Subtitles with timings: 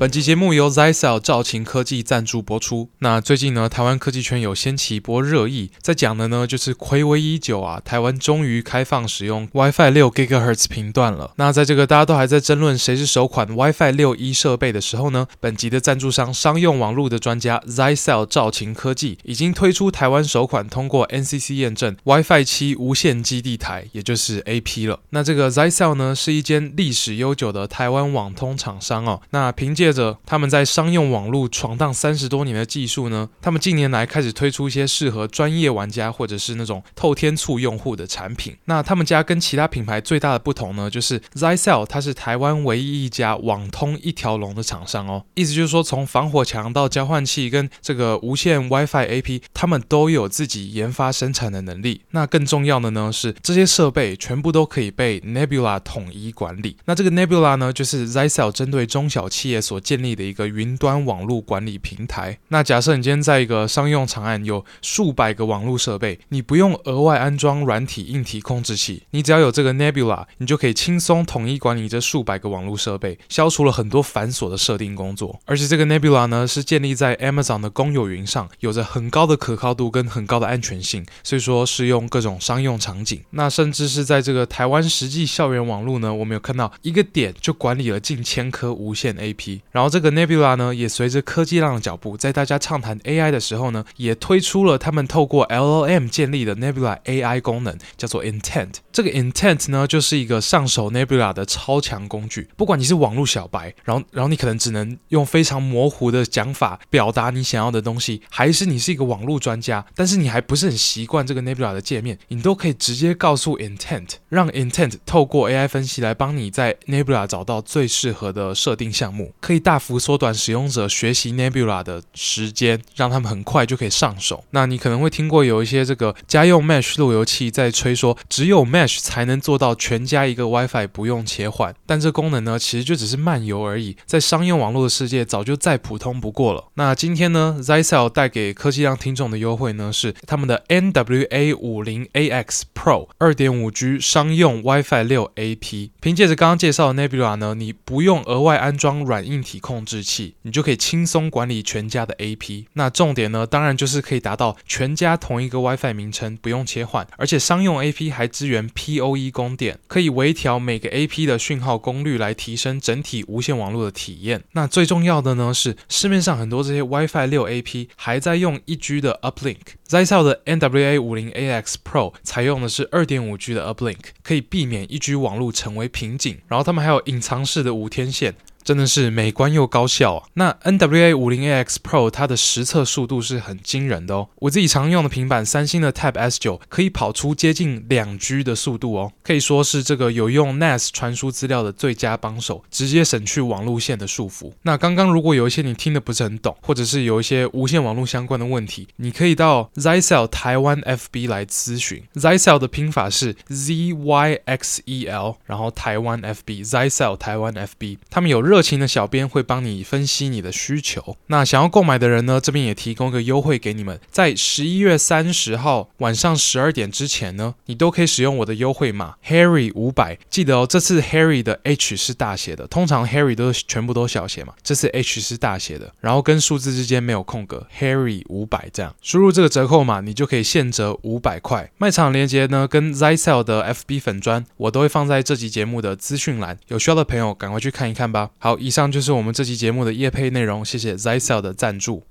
[0.00, 2.88] 本集节目由 Zyxel 兆勤科技赞助播出。
[3.00, 11.32] 那最近呢，台湾科技圈有掀起一波热议，在讲的呢就是睽违已久啊，台湾终于开放使用 WiFi 六 gigahertz 频段了。
[11.34, 25.00] 那在这个大家都还在争论谁是首款 WiFi 六一设备的时候呢，本集的赞助商商用网络的专家 Zyxel 兆勤科技已经推出台湾首款通过 NCC 验证 WiFi 七无线基地台，也就是 AP 了。
[25.10, 29.20] 那这个 Zysel 呢是一间历史悠久的台湾网通厂商哦。
[29.30, 38.54] 那凭借接着他们在商用网络闯荡三十多年的技术呢，他们近年来开始推出一些适合专业玩家或者是那种透天厝用户的产品。
[38.66, 45.24] 那他们家跟其他品牌最大的不同呢，就是 Zyxel 它是台湾唯一一家网通一条龙的厂商哦。
[45.32, 52.02] 意思就是说，从防火墙到交换器跟这个无线 WiFi AP，他们都有自己研发生产的能力。
[52.10, 56.76] 那更重要的呢是，这些设备全部都可以被 Nebula 统一管理。
[56.84, 62.38] 那这个 Nebula 呢，就是 Zyxel 针对中小企业所建立的一个云端网络管理平台。
[62.48, 75.40] 那假设你今天在一个商用场案有数百个网络设备，你不用额外安装软体、硬体控制器，你只要有这个 Nebula，你就可以轻松统一管理这数百个网络设备，消除了很多繁琐的设定工作。
[75.44, 83.22] 而且这个 Nebula 呢，是建立在 Amazon 的公有云上，有着很高的可靠度跟很高的安全性，所以说适用各种商用场景。
[83.30, 98.74] 那甚至是在这个台湾实际校园网络呢，我们有看到一个点就管理了近千颗无线 AP，然后这个 Nebula 呢，也随着科技浪的脚步，在大家畅谈 AI 的时候呢，也推出了他们透过 LLM 建立的 Nebula AI 功能，叫做 Intent。
[98.92, 102.48] 这个 Intent 呢，就是一个上手 Nebula 的超强工具。
[102.56, 124.44] 不管你是网络小白，然后然后你可能只能用非常模糊的讲法表达你想要的东西，还是你是一个网络专家，但是你还不是很习惯这个 Nebula 的界面，你都可以直接告诉 Intent，让 Intent 透过 AI 分析来帮你在 Nebula 找到最适合的设定项目，可以大幅缩短使用者学习 Nebula 的时间，让他们很快就可以上手。
[124.50, 131.74] 那你可能会听过有一些这个家用 Mesh 路由器在吹说，只有 Mesh 才能做到全家一个 WiFi 不用切换。
[131.86, 136.64] 但这功能呢，其实就只是漫游而已，在商用网络的世界早就再普通不过了。
[136.74, 145.90] 那今天呢，Zyxel 带给科技量听众的优惠呢，是他们的 NWA 五零 AX Pro 二点五 G 商用 WiFi 六 AP。
[146.00, 152.66] 凭借着刚刚介绍的 Nebula 呢，你不用额外安装软硬体控制器，你就可以轻松管理全家的 AP。
[152.74, 164.44] 那重点呢，当然就是可以达到全家同一个 WiFi 名称不用切换，而且商用 AP 还支援 PoE 供电，可以微调每个 AP 的讯号功率来提升整体无线网络的体验。
[164.52, 173.74] 那最重要的呢，是市面上很多这些 WiFi 六 AP 还在用一 G 的 Uplink，Zyxel 的 NWA 五零 AX Pro 采用的是二点五 G 的
[173.74, 176.38] Uplink，可以避免一 G 网络成为瓶颈。
[176.48, 178.34] 然后他们还有隐藏式的无天线。
[178.68, 180.28] 真的是美观又高效啊！
[180.34, 184.28] 那 NWA 五零 AX Pro 它的实测速度是很惊人的哦。
[184.40, 194.52] 我自己常用的平板三星的 Tab S 九可以跑出接近两 G 的速度哦，可以说是这个有用 NAS 传输资料的最佳帮手，直接省去网路线的束缚。
[194.64, 202.02] 那刚刚如果有一些你听得不是很懂，或者是有一些无线网络相关的问题，你可以到 Zyxel 台湾 FB 来咨询。
[202.16, 208.57] Zyxel 的拼法是 Z Y X E L，然后台湾 FB Zyxel 台湾 FB，他们有热。
[208.58, 211.16] 热情的小编会帮你分析你的需求。
[211.28, 220.18] 那想要购买的人呢，这边也提供一个优惠给你们，在十一月三十号晚上十二点之前呢，你都可以使用我的优惠码 Harry 五百。
[220.28, 231.70] 记得哦，这次 Harry 的 H 是大写的，通常 Harry 都是全部都小写嘛，这次 H 是大写的，然后跟数字之间没有空格，Harry 五百这样，输入这个折扣码，你就可以现折五百块。
[231.78, 238.30] 卖场链接呢，跟 Zyxel 的 FB 粉砖，我都会放在这集节目的资讯栏，有需要的朋友赶快去看一看吧。
[238.38, 242.04] 好，好以上就是我们这期节目的业配内容，谢谢 Zyxel 的赞助。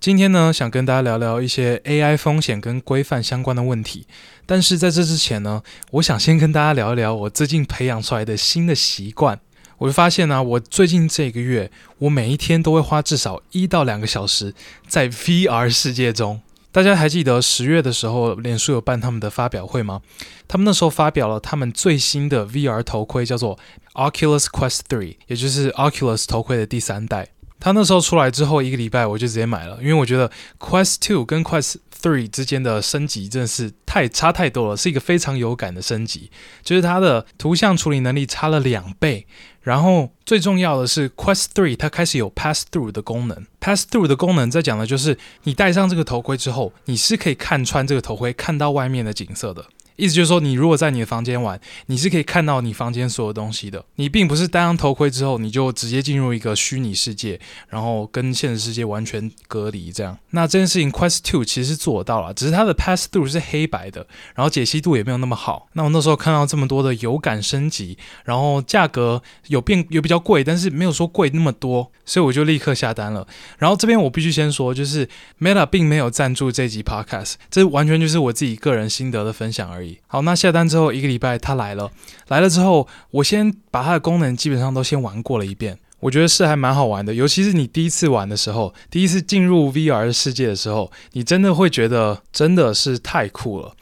[0.00, 4.06] 今天呢，想跟大家聊聊一些 AI 风险跟规范相关的问题。
[4.46, 9.38] 但是在这之前呢，我想先跟大家聊一聊我最近培养出来的新的习惯。
[9.76, 14.54] 我就发现呢、我最近这个月，我每一天都会花至少一到两个小时
[14.88, 16.40] 在 VR 世界中。
[16.76, 20.02] 大家还记得十月的时候，脸书有办他们的发表会吗？
[20.46, 23.58] 他们那时候发表了他们最新的 VR 头盔，叫做
[23.94, 27.28] Oculus Quest Three，也就是 Oculus 头盔的第三代。
[27.58, 31.76] 它那时候出来之后一个礼拜，我就直接买了，因为我觉得 Quest Two 跟 Quest
[32.06, 36.30] Three 之间的升级真的是太差太多了，是一个非常有感的升级，
[36.62, 39.26] 就是它的图像处理能力差了两倍。
[39.62, 43.46] 然后最重要的是，Quest Three 它开始有 Pass Through 的功能。
[43.58, 49.66] Pass Through 的功能在讲的就是，你戴上这个头盔之后，你是可以看穿这个头盔，看到外面的景色的。
[49.96, 53.84] 意思就是说，你如果在你的房间玩，你是可以看到你房间所有东西的。
[53.96, 60.16] 你并不是戴上头盔之后，你就直接进入一个虚拟世界，然后跟现实世界完全隔离这样。
[60.30, 65.68] 那这件事情 Quest Two 其实是做到了，只是它的 Pass Through 是黑白的，然后解析度也没有那么好。
[65.72, 73.26] 那我那时候看到这么多的有感升级，然后价格有变有比较贵，但是没有说贵那么多，所以我就立刻下单了。
[73.58, 75.08] 然后这边我必须先说，就是
[75.40, 79.85] Meta 并没有赞助这集 Podcast，这完全就是我自己个人心得的分享而已。
[80.06, 81.90] 好，那下单之后一个礼拜，它来了。
[82.28, 85.78] 来了之后，我先把它的功能基本上都先玩过了一遍。
[86.00, 93.74] 我觉得是还蛮好玩的，尤其是你第一次玩的时候，第一次进入 VR 世界的时候，你真的会觉得真的是太酷了。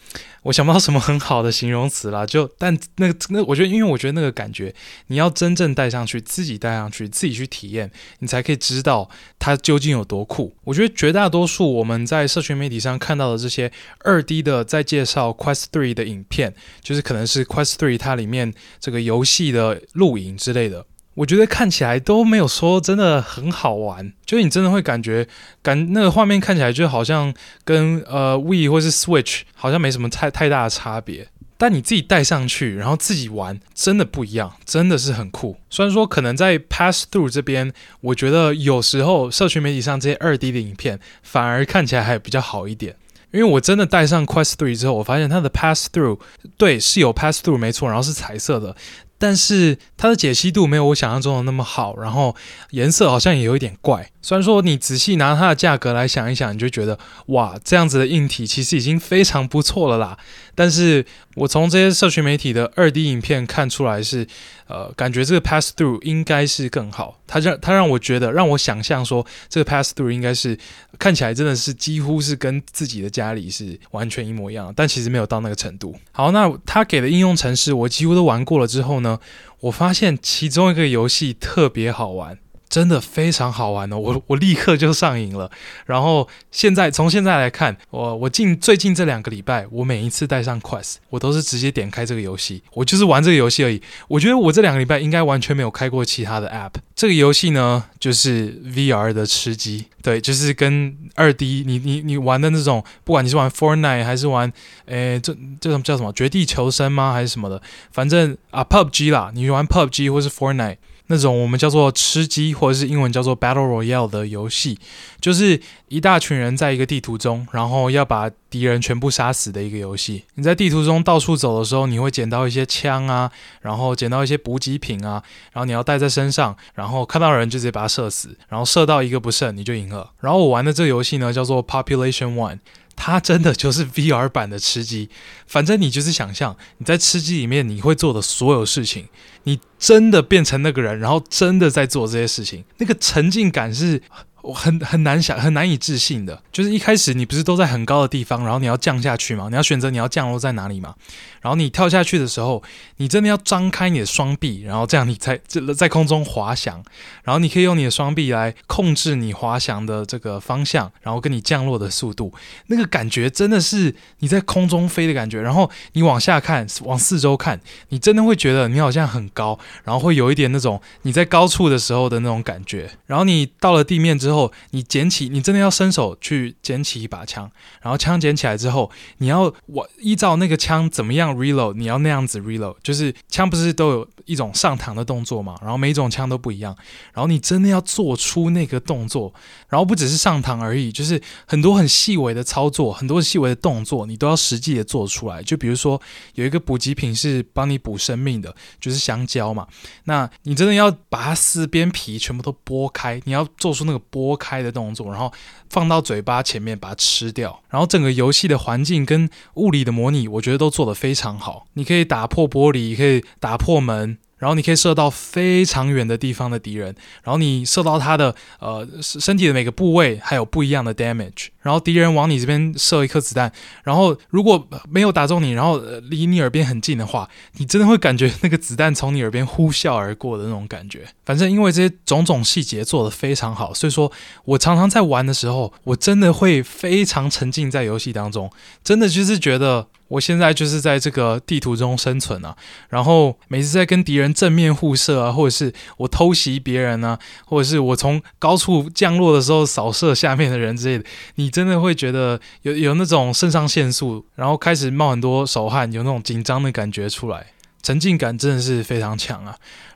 [0.45, 4.75] 我想不到什么很好的形容词啦，就但那个那我觉得，因为我觉得那个感觉，
[5.09, 9.09] 你要真正戴上去，自己戴上去，自己去体验，你才可以知道
[9.39, 10.55] 它究竟有多酷。
[10.65, 20.87] 我觉得绝大多数我们在社群媒体上看到的这些二 D 的在介绍 Quest Three 的影片，就是可能是 Quest Three 它里面这个游戏的录影之类的。
[21.15, 25.27] 我觉得看起来都没有说真的很好玩，就是你真的会感觉
[25.63, 27.33] 感那个画面看起来就好像
[27.65, 35.57] 跟呃 Wii 或是 Switch 好像没什么太太大的差别，但你自己戴上去然后自己玩真的不一样，真的是很酷。
[35.71, 42.97] 虽然说可能在 Pass Through 这边，我觉得有时候社群媒体上这些二 D 的影片反而看起来还比较好一点，
[43.31, 46.19] 因为我真的戴上 Quest 3之后，我发现它的 Pass Through
[46.57, 48.75] 对是有 Pass Through 没错，然后是彩色的。
[49.19, 52.35] 但是它的解析度没有我想象中的那么好，然后
[52.71, 54.11] 颜色好像也有一点怪。
[54.25, 60.17] 虽然说你仔细拿它的价格来想一想，你就觉得哇，这样子的硬体其实已经非常不错了啦。
[60.55, 61.05] 但是
[61.35, 64.27] 我从这些社群媒体的二 D 影片看出来是，
[64.67, 67.21] 呃，感觉这个 Pass Through 应该是更好。
[67.27, 70.59] 它让它让我觉得，让我想象说这个 Pass Through 应该是
[70.99, 75.95] 看起来真的是几乎是跟自己的家里是完全一模一样，但其实没有到那个程度。
[76.13, 79.19] 好，那它给的应用程式我几乎都玩过了之后呢，
[79.61, 82.39] 我发现其中一个游戏特别好玩。
[82.69, 85.51] 真的非常好玩哦，我我立刻就上瘾了。
[85.87, 93.81] 然后现在从现在来看，我我近最近这两个礼拜，我每一次带上 Quest，我都是直接点开这个游戏，我就是玩这个游戏而已。
[94.09, 96.73] 我觉得我这两个礼拜应该完全没有开过其他的 App。
[96.97, 104.53] 这个游戏呢，就是 VR 的吃鸡，对，就是跟二 D 你你你玩的那种，不管你是玩 Fortnite 还是玩，
[104.87, 107.13] 诶，这这种叫什么绝地求生吗？
[107.13, 107.61] 还是什么的？
[107.93, 110.77] 反正啊，PUBG 啦，你玩 PUBG 或是 Fortnite。
[111.07, 114.79] 那种我们叫做吃鸡，或者是英文叫做 Battle Royale 的游戏，
[115.21, 120.25] 就是一大群人在一个地图中，然后要把敌人全部杀死的一个游戏。
[120.37, 123.31] 你在地图中到处走的时候，你会捡到一些枪啊，
[123.61, 125.23] 然后捡到一些补给品啊，
[125.53, 130.13] 然后你要带在身上，然后看到人就直接把他射死，然后射到一个不剩你就赢了。
[130.21, 132.61] 然后我玩的这个游戏呢，叫做 Population One。
[133.07, 135.11] 它真的就是 VR 版的吃鸡，
[135.47, 139.09] 反正你就是想象你在吃鸡里面你会做的所有事情，
[139.43, 144.01] 你真的变成那个人，然后真的在做这些事情，那个沉浸感是。
[144.45, 149.49] 我很很难想，很难以置信的，就是一开始你不是都在很高的地方，然后你要降下去吗？
[149.49, 150.95] 你要选择你要降落在哪里吗？
[151.45, 152.61] 然后你跳下去的时候，
[152.97, 156.83] 你真的要张开你的双臂，然后这样你才在 在空中滑翔，
[157.23, 162.35] 然后你可以用你的双臂来控制你滑翔的这个方向，然后跟你降落的速度，
[162.67, 165.41] 那个感觉真的是你在空中飞的感觉。
[165.41, 167.59] 然后你往下看，往四周看，
[167.89, 172.91] 你真的会觉得你好像很高，然后会有一点那种你在高处的时候的那种感觉。
[173.07, 174.35] 然后你到了地面之。
[174.35, 177.49] 后，你捡起，你真的要伸手去捡起一把枪，
[177.81, 186.77] 然后枪捡起来之后，你要我依照那个枪怎么样 reload，你要那样子 reload，就是枪不是都有一种上膛的动作嘛，然后每一种枪都不一样，
[187.13, 189.33] 然后你真的要做出那个动作，
[189.69, 195.41] 然后不只是上膛而已，就是很多很细微的操作，很多细微的动作，你都要实际的做出来。
[195.41, 196.01] 就比如说
[196.35, 199.69] 有一个补给品是帮你补生命的，就是香蕉嘛，
[200.07, 204.25] 那你真的要把它四边皮全部都剥开，你要做出那个剥。
[204.25, 205.31] 剥开的动作，然后
[205.69, 211.67] 放到嘴巴前面把它吃掉，然后整个游戏的环境跟物理的模拟，我觉得都做得非常常好。
[211.73, 214.19] 你可以打破玻璃，可以打破门。
[214.37, 221.47] 然后你可以射到非常远的地方的敌人，然后你射到他的呃身体的每个部位，还有不一样的 damage。
[221.63, 223.51] 然后敌人往你这边射一颗子弹，
[223.85, 225.79] 然后如果没有打中你，然后
[226.11, 231.07] 离你耳边很近的话，你真的会感觉那个子弹从你耳边呼啸而过的那种感觉。
[231.25, 234.13] 反正因为这些种种细节做得非常好，所以说
[234.45, 238.51] 我常常在玩的时候，我真的会非常沉浸在游戏当中，
[238.83, 239.87] 真的就是觉得。
[240.09, 242.57] 我现在就是在这个地图中生存啊，
[242.89, 251.05] 然后每次在跟敌人正面互射啊，或者是我偷袭别人啊，或者是我从高处降落的时候扫射下面的人之类的，
[251.37, 257.47] 你真的会觉得有有那种肾上腺素，然后开始冒很多手汗，有那种紧张的感觉出来。
[257.83, 259.55] 沉浸感真的是非常强啊！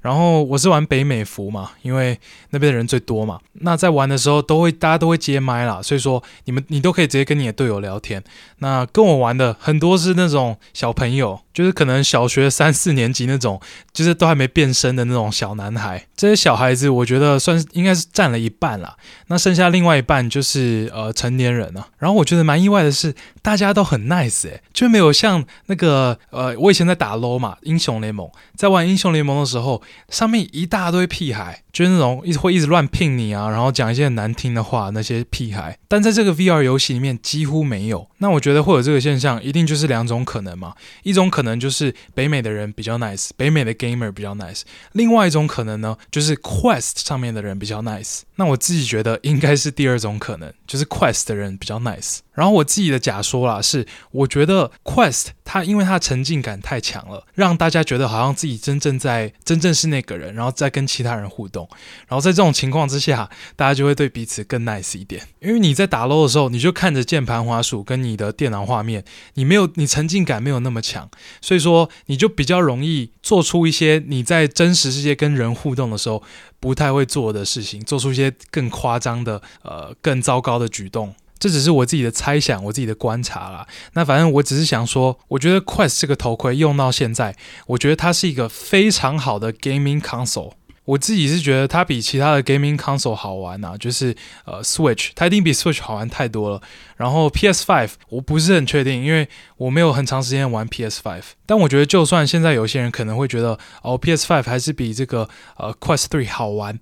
[0.08, 3.38] 然后我是玩北美服嘛，因为那边的人最多嘛。
[3.60, 8.24] 那在玩的时候都会大家都会接麦啦，所以说你们你都可以直接跟你的队友聊天。
[8.60, 13.60] 那跟我玩的很多是那种小朋友，就是可能小学三四年级那种，
[13.92, 16.06] 就是都还没变身的那种小男孩。
[16.16, 18.96] 这些小孩子我觉得算是应该是占了一半啦。
[19.26, 21.86] 那剩下另外一半就是呃成年人啊。
[21.98, 27.56] 然后我觉得蛮意外的是，大家都很 nice 诶、就没有像那个呃我以前在打 LOL 嘛。
[27.62, 35.78] 英雄联盟，在玩英雄联盟的时候，上面一大堆屁孩，就是那种一直会一直乱聘你啊，然后讲一些很难听的话，那些屁孩。
[35.88, 38.08] 但在这个 VR 游戏里面几乎没有。
[38.18, 40.74] 那我觉得会有这个现象，一定就是两种可能嘛。
[41.02, 44.62] 一种可能就是北美的人比较 nice，北美的 gamer 比较 nice。
[44.92, 48.20] 另外一种可能呢，就是 Quest 上面的人比较 nice。
[48.36, 52.18] 那我自己觉得应该是第二种可能，就是 Quest 的人比较 nice。
[52.38, 61.68] 然后我自己的假说啦是，我觉得 Quest 它因为它的沉浸感太强了，让大家觉得好像自己真正在真正是那个人，然后再跟其他人互动。
[62.06, 65.26] 然后在这种情况之下，大家就会对彼此更 nice 一点。
[65.40, 69.04] 因为你在打撸的时候，你就看着键盘滑鼠跟你的电脑画面，
[69.34, 76.22] 你没有你沉浸感没有那么强，所以说你就比较容易做出一些你在真实世界跟人互动的时候
[76.60, 81.12] 不太会做的事情，做出一些更夸张的呃更糟糕的举动。
[81.38, 83.66] 这只是我自己的猜想，我自己的观察啦。
[83.92, 87.36] 那反正我只是想说，我觉得 Quest 这个头盔用到现在，
[87.68, 90.52] 我觉得它是一个非常好的 gaming console。
[90.84, 94.16] 我自己是觉得它比其他的 gaming console 好玩啊，就是
[94.46, 96.62] 呃 Switch，它一定比 Switch 好玩太多了。
[96.96, 99.28] 然后 PS5 我不是很确定，因为
[99.58, 101.20] 我没有很长时间玩 PS5。
[101.44, 105.28] 但我觉得，就算现在有些人可能会觉得哦 PS5 还是比这个
[105.58, 106.78] 呃 Quest 3好玩。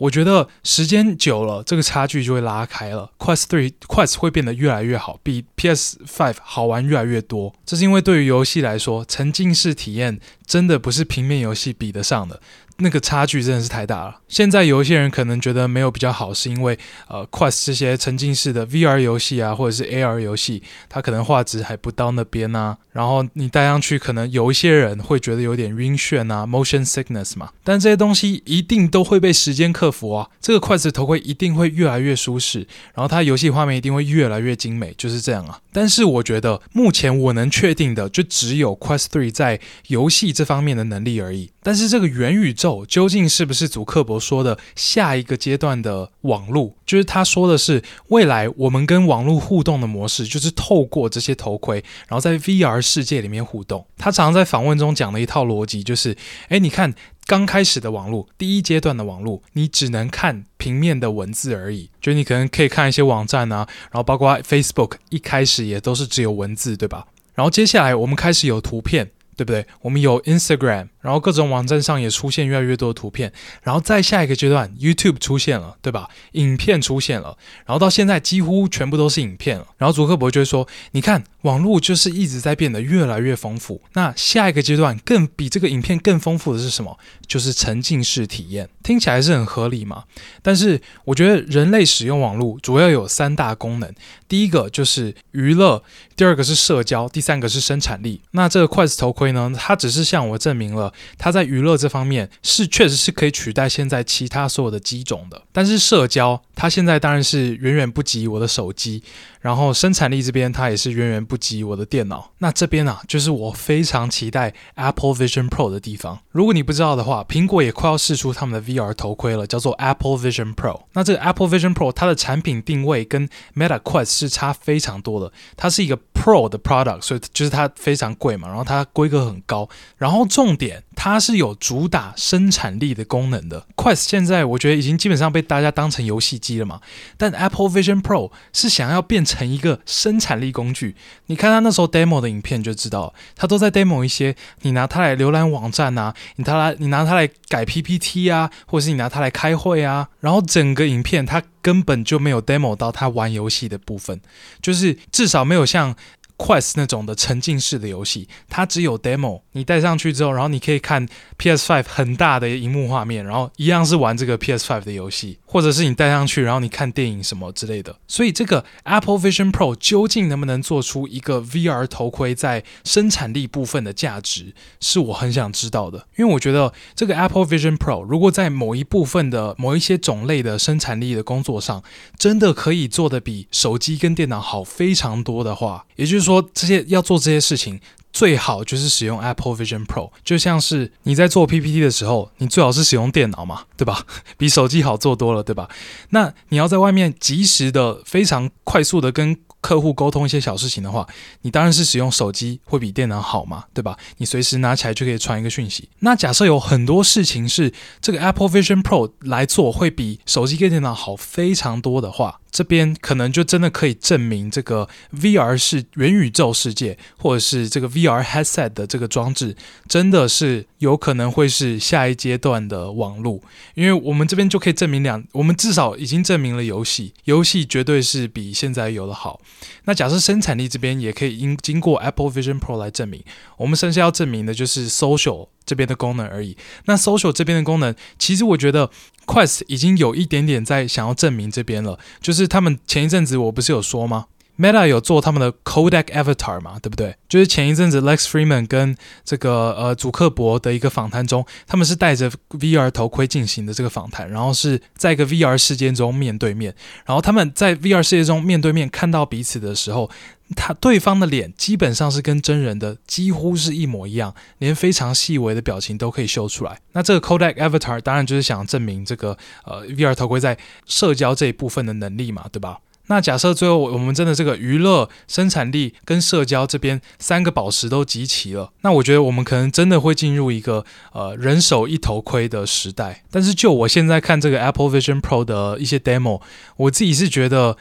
[0.00, 3.10] 我觉得时间久了，这个差距就会拉开了。
[3.18, 7.54] Quest 3 Quest 会变得越来越好，比 PS Five 好玩越来越多。
[7.66, 12.40] 这是因为对于游戏来说，沉浸式体验真的不是平面游戏比得上的。
[12.80, 14.20] 那个差距真的是太大了。
[14.28, 22.76] 现在有一些人可能觉得没有比较好，是因为呃，Quest 这些沉浸式的 VR 游戏啊，或者是 AR 游戏，它可能画质还不到那边啊。
[22.92, 27.50] 然后你戴上去，可能有一些人会觉得有点晕眩啊，motion sickness 嘛。
[27.62, 30.28] 但这些东西一定都会被时间克服啊。
[30.40, 35.60] 这个 Quest 头盔一定会越来越舒适，然后它游戏画面一定会越来越精美，就是这样啊。
[35.72, 41.50] 但是我觉得目前我能确定的，就只有 Quest 3在游戏这方面的能力而已。
[41.62, 46.74] 但是这个元宇宙究竟是不是祖克伯说的下一个阶段的网络？
[46.86, 53.84] 就是他说的是未来我们跟网络互动的模式，就是透过这些头盔，然后在 VR 世界里面互动。
[53.98, 56.16] 他常常在访问中讲的一套逻辑就是：
[56.48, 56.94] 哎，你看
[57.30, 67.06] 刚开始的网络，第一阶段的网络，你只能看平面的文字而已，就你可能可以看一些网站啊，然后包括 Facebook 一开始也都是只有文字，对吧？
[67.34, 69.12] 然后接下来我们开始有图片。
[69.36, 69.64] 对不对？
[69.80, 73.32] 我们有 Instagram，然后各种网站上也出现越来越多的图片，
[73.62, 76.10] 然后再下一个阶段，YouTube 出现了，对吧？
[76.32, 79.66] 影片出现了，然后到现在几乎全部都是影片了。
[79.78, 83.80] 然后祖克伯就会说：“你看，网络就是一直在变得越来越丰富。
[83.94, 86.98] 那下一个阶段更比这个影片更丰富的是什么？
[87.30, 88.68] 就是沉浸式体验。
[88.82, 90.02] 听起来是很合理嘛？
[90.42, 93.94] 但是我觉得人类使用网络主要有三大功能。”
[94.26, 95.82] 第一个就是娱乐，
[96.16, 98.20] 第二个是社交，第三个是生产力。
[98.32, 105.40] 那这个筷子头盔呢，它只是向我证明了它在娱乐这方面是确实是可以取代现在其他所有的机种的。
[105.52, 109.02] 但是社交，它现在当然是远远不及我的手机。
[109.40, 112.30] 然后生产力这边，它也是远远不及我的电脑。
[112.38, 116.20] 那这边啊，就是我非常期待 Apple Vision Pro 的地方。
[116.30, 120.82] 如果你不知道的话，苹果也快要试出他们的 VR 头盔了，叫做 Apple Vision Pro。
[120.92, 133.66] 那这个 Apple Vision Pro 它的产品定位跟 Meta Quest 是差非常多的，它是一个 Pro 的 product，所以就是它非常贵嘛，然后它规格很高，然后重点它是有主打生产力的功能的。
[133.74, 136.82] Quest 现在我觉得已经基本上被大家当成游戏机了嘛，
[137.16, 140.94] 但 Apple Vision Pro 是想要变成一个生产力工具。
[141.26, 154.20] 你看他那时候 demo 的影片就知道，他都在 demo 一些你拿它来浏览网站啊，你它来你拿它来改 PPT 啊，或者是你拿它来开会啊，然后整个影片它根本就没有 demo 到他玩游戏的部分，
[154.62, 155.94] 就是至少没有像。
[156.40, 159.42] Quest 那种的沉浸式的游戏，它只有 demo。
[159.52, 161.06] 你带上去之后，然后你可以看
[161.38, 167.96] PS5 很大的荧幕画面，然后一样是玩这个 PS5 的游戏，或者是你戴上去，然后你看电影什么之类的。
[168.06, 176.06] 所以这个 Apple Vision Pro 究竟能不能做出一个 VR 头盔在生产力部分的价值，是我很想知道的。
[176.16, 181.82] 因为我觉得这个 Apple Vision Pro 如果在某一部分的某一些种类的生产力的工作上，
[182.16, 186.30] 真的可以做得比手机跟电脑好非常多的话，也就是。
[186.30, 187.80] 说这些要做这些事情，
[188.12, 190.10] 最好就是使用 Apple Vision Pro。
[190.24, 194.04] 就像是你在做 PPT 的时候，你最好是使用电脑嘛，对吧？
[194.36, 195.68] 比手机好做多了，对吧？
[196.10, 201.06] 那你要在外面及时的、非常快速的跟客户沟通一些小事情的话，
[201.42, 203.96] 你当然是使用手机会比电脑好嘛，对吧？
[204.16, 205.90] 你随时拿起来就可以传一个讯息。
[205.98, 212.40] 那假设有很多事情是这个 Apple Vision Pro 来做会比手机跟电脑好非常多的话。
[212.50, 219.56] 这边可能就真的可以证明，这个 VR 是元宇宙世界，或者是这个 VR headset 的这个装置，
[219.88, 223.40] 真的是有可能会是下一阶段的网络。
[223.74, 229.40] 因为我们这边就可以证明两，我们至少已经证明了游戏，游戏绝对是比现在有的好。
[229.84, 233.22] 那假设生产力这边也可以经经过 Apple Vision Pro 来证明，
[233.56, 236.56] 我们剩下要证明的就是 social 这边的功能而已。
[236.86, 238.90] 那 social 这边的功能，其实我觉得。
[239.26, 244.26] Quest 已经有一点点在想要证明这边了，就是他们前一阵子我不是有说吗
[244.60, 247.16] ？Meta 有做他们的 Codec Avatar 嘛，对不对？
[247.28, 256.74] 就是前一阵子 Lex Freeman 跟这个呃祖克伯的一个访谈中，他们是戴着 VR 头盔进行的这个访谈，然后是在一个 VR 世界中面对面，
[257.06, 260.10] 然后他们在 VR 世界中面对面看到彼此的时候。
[260.56, 266.76] 他对方的脸基本上是跟真人的几乎是一模一样，连非常细微的表情都可以秀出来。
[266.90, 272.80] 那这个 Codec Avatar 当然就是想证明这个呃 VR 头盔在社交这一部分的能力嘛，对吧？
[273.10, 283.24] 那假设最后我们真的这个娱乐、生产力跟社交这边三个宝石都集齐了，那我觉得我们可能真的会进入一个呃人手一头盔的时代。
[283.30, 286.40] 但是就我现在看这个 Apple Vision Pro 的一些 demo，
[286.76, 287.76] 我自己是觉得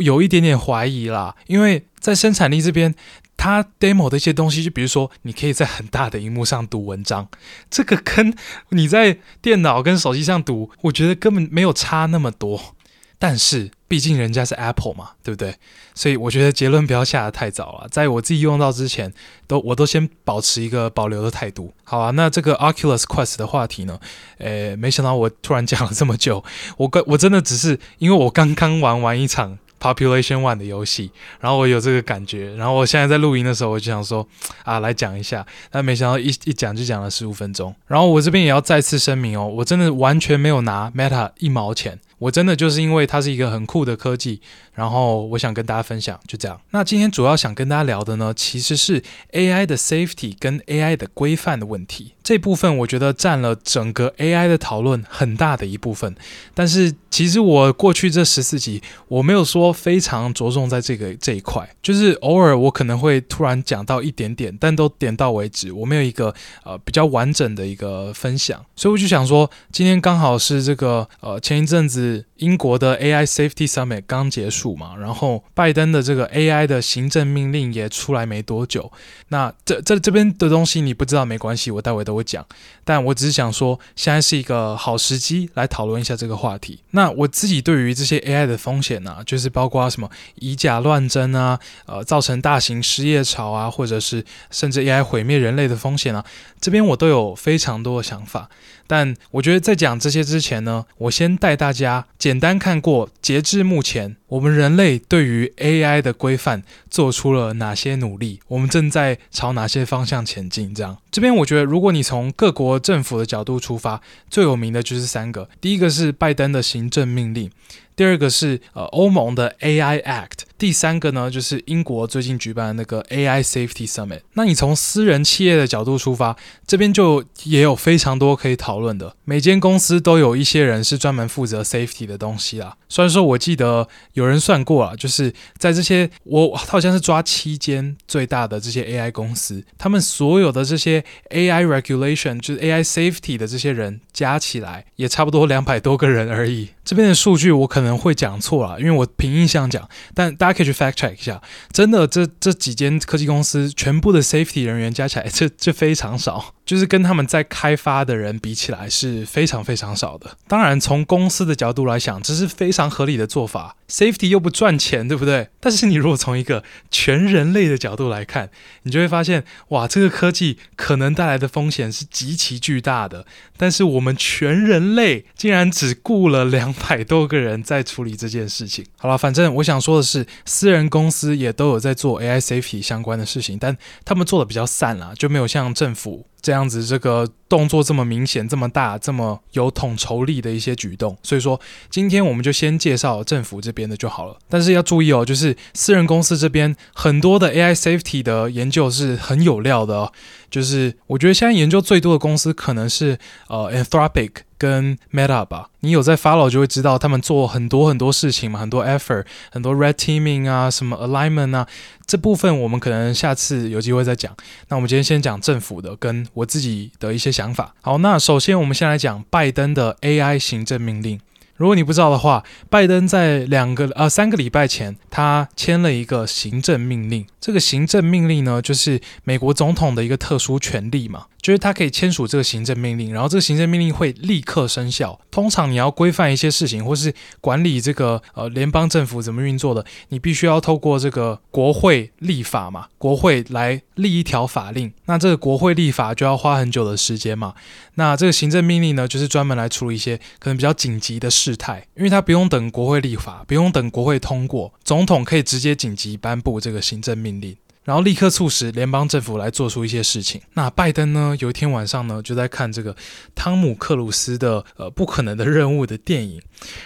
[0.00, 1.84] 有一点点怀疑啦，因为。
[2.00, 2.94] 在生产力这边，
[3.36, 7.28] 它 demo 的一些东西，就比如说，你可以在很大的荧幕上读文章，
[7.68, 8.34] 这个跟
[8.70, 12.74] 你在电脑跟手机上读，我觉得根本没有差那么多。
[13.20, 15.54] 但是，毕竟人家是 Apple 嘛，对不对？
[15.94, 17.86] 所以我觉得结论不要下得太早了。
[17.90, 19.12] 在我自己用到之前，
[19.46, 21.72] 都我都先保持一个保留的态度。
[21.84, 24.00] 好啊，那这个 Oculus Quest 的话题呢？
[24.38, 26.42] 诶，没想到我突然讲了这么久，
[26.78, 29.58] 我跟我真的只是因为我刚刚玩完一场。
[29.80, 34.28] Population One 的游戏，然后我有这个感觉，然后我现在在录音的时候，我就想说
[34.62, 37.74] 啊，来讲一下，但没想到一一讲就讲了十五分钟。
[37.86, 41.98] 然后我这边也要再次声明哦，我真的完全没有拿 Meta 一毛钱。
[42.20, 44.42] 我真的就是因为它是一个很酷的科技，
[44.74, 46.60] 然后我想跟大家分享，就这样。
[46.70, 49.02] 那今天主要想跟大家聊的呢，其实是
[49.32, 52.12] AI 的 safety 跟 AI 的规范的问题。
[52.22, 56.14] 这部分我觉得占了整个 AI 的讨论很大的一部分。
[56.54, 68.64] 但是其实我过去这十四集，我没有说非常着重在这个这一块，就是偶尔我可能会突然讲到一点点，但都点到为止，我没有一个呃比较完整的一个分享。
[68.76, 72.09] 所以我就想说，今天刚好是这个呃前一阵子。
[72.10, 78.92] 是英国的 AI Safety Summit 刚结束嘛，然后拜登的这个 AI 的行政命令也出来没多久。
[79.28, 82.44] 那这这这边的东西你不知道没关系，我待会都会讲。
[82.84, 86.80] 但我只是想说，现在是一个好时机来讨论一下这个话题。
[86.90, 96.24] 那我自己对于这些 AI 的风险呢、啊，就是包括什么以假乱真啊，呃，造成大型失业潮啊，或者是甚至 AI 毁灭人类的风险啊，
[96.60, 98.48] 这边我都有非常多的想法。
[98.86, 110.72] 但我觉得在讲这些之前呢，我先带大家简单看过，截至目前，我们人类对于 AI 的规范做出了哪些努力，我们正在朝哪些方向前进。
[110.72, 117.50] 这样，这边我觉得，如果你从各国政府的角度出发，最有名的就是三个，第一个是拜登的行政命令。
[117.96, 124.20] 第二个是呃欧盟的 AI Act，第三个呢就是英国最近举办的那个 AI Safety Summit。
[124.34, 129.16] 那你从私人企业的角度出发，这边就也有非常多可以讨论的。
[129.24, 132.76] 每间公司都有一些人是专门负责 safety 的东西啦。
[132.90, 146.68] 虽然说我记得有人算过啊，就是在这些我好像是抓七间最大的这些 AI 公司，他们所有的这些 AI regulation 就是 AI safety 的这些人加起来，也差不多两百多个人而已。
[146.84, 151.40] 这边的数据我可能会讲错了，因为我凭印象讲，但大家可以去 fact check 一下。
[151.72, 160.36] 真的，这这几间科技公司全部的 safety 人员加起来，这这非常少，就是跟他们在开发的人比起来是非常非常少的。
[160.48, 165.48] 当然，从公司的角度来讲，这是非常合理的做法，safety 又不赚钱，对不对？
[165.60, 168.50] 但是你如果从一个全人类的角度来看，
[168.82, 173.26] 你就会发现，哇，这个科技可能带来的风险是极其巨大的。
[173.56, 176.74] 但是我们全人类竟然只雇了两。
[176.80, 178.84] 百多个人在处理这件事情。
[178.96, 191.16] 好了，反正我想说的是，私人公司也都有在做 AI safety 相关的事情，但他们做的比较散啦，就没有像政府这样子这个动作这么明显、这么大、这么有统筹力的一些举动。
[191.22, 194.36] 所以说，今天我们就先介绍政府这边的就好了。
[194.48, 200.12] 但是要注意哦，就是私人公司这边很多的 AI safety 的研究是很有料的哦。
[200.50, 203.16] 就是我觉得现在研究最多的公司可能是
[203.48, 205.68] 呃 Anthropic 跟 Meta 吧。
[205.82, 211.66] 你有在 follow 就会知道，他们做很多很多事情嘛，很多 effort，很多 red teaming 啊，什么 alignment 啊，
[212.10, 214.36] 这部分我们可能下次有机会再讲。
[214.66, 217.72] 那我们今天先讲政府的跟我自己的一些想法。
[217.82, 221.20] 好，那首先我们先来讲拜登的 AI 行政命令。
[221.54, 227.24] 如果你不知道的话，拜登在两个呃三个礼拜前，他签了一个行政命令。
[227.40, 231.26] 这个行政命令呢，就是美国总统的一个特殊权利嘛。
[231.40, 235.18] 就是他可以签署这个行政命令，然后这个行政命令会立刻生效。
[235.30, 244.92] 通常你要规范一些事情，或是管理这个呃联邦政府怎么运作的，你必须要透过这个国会立法嘛，国会来立一条法令。
[245.06, 247.54] 那这个国会立法就要花很久的时间嘛。
[247.94, 257.56] 那这个行政命令呢，就是专门来处理一些可能比较紧急的事态，因为他不用等国会立法，不用等国会通过，总统可以直接紧急颁布这个行政命令。
[257.90, 260.40] 然后立刻促使联邦政府来做出一些事情。
[260.54, 262.94] 那拜登呢，有一天晚上呢，就在看这个
[263.34, 266.40] 汤姆克鲁斯的呃不可能的任务的电影，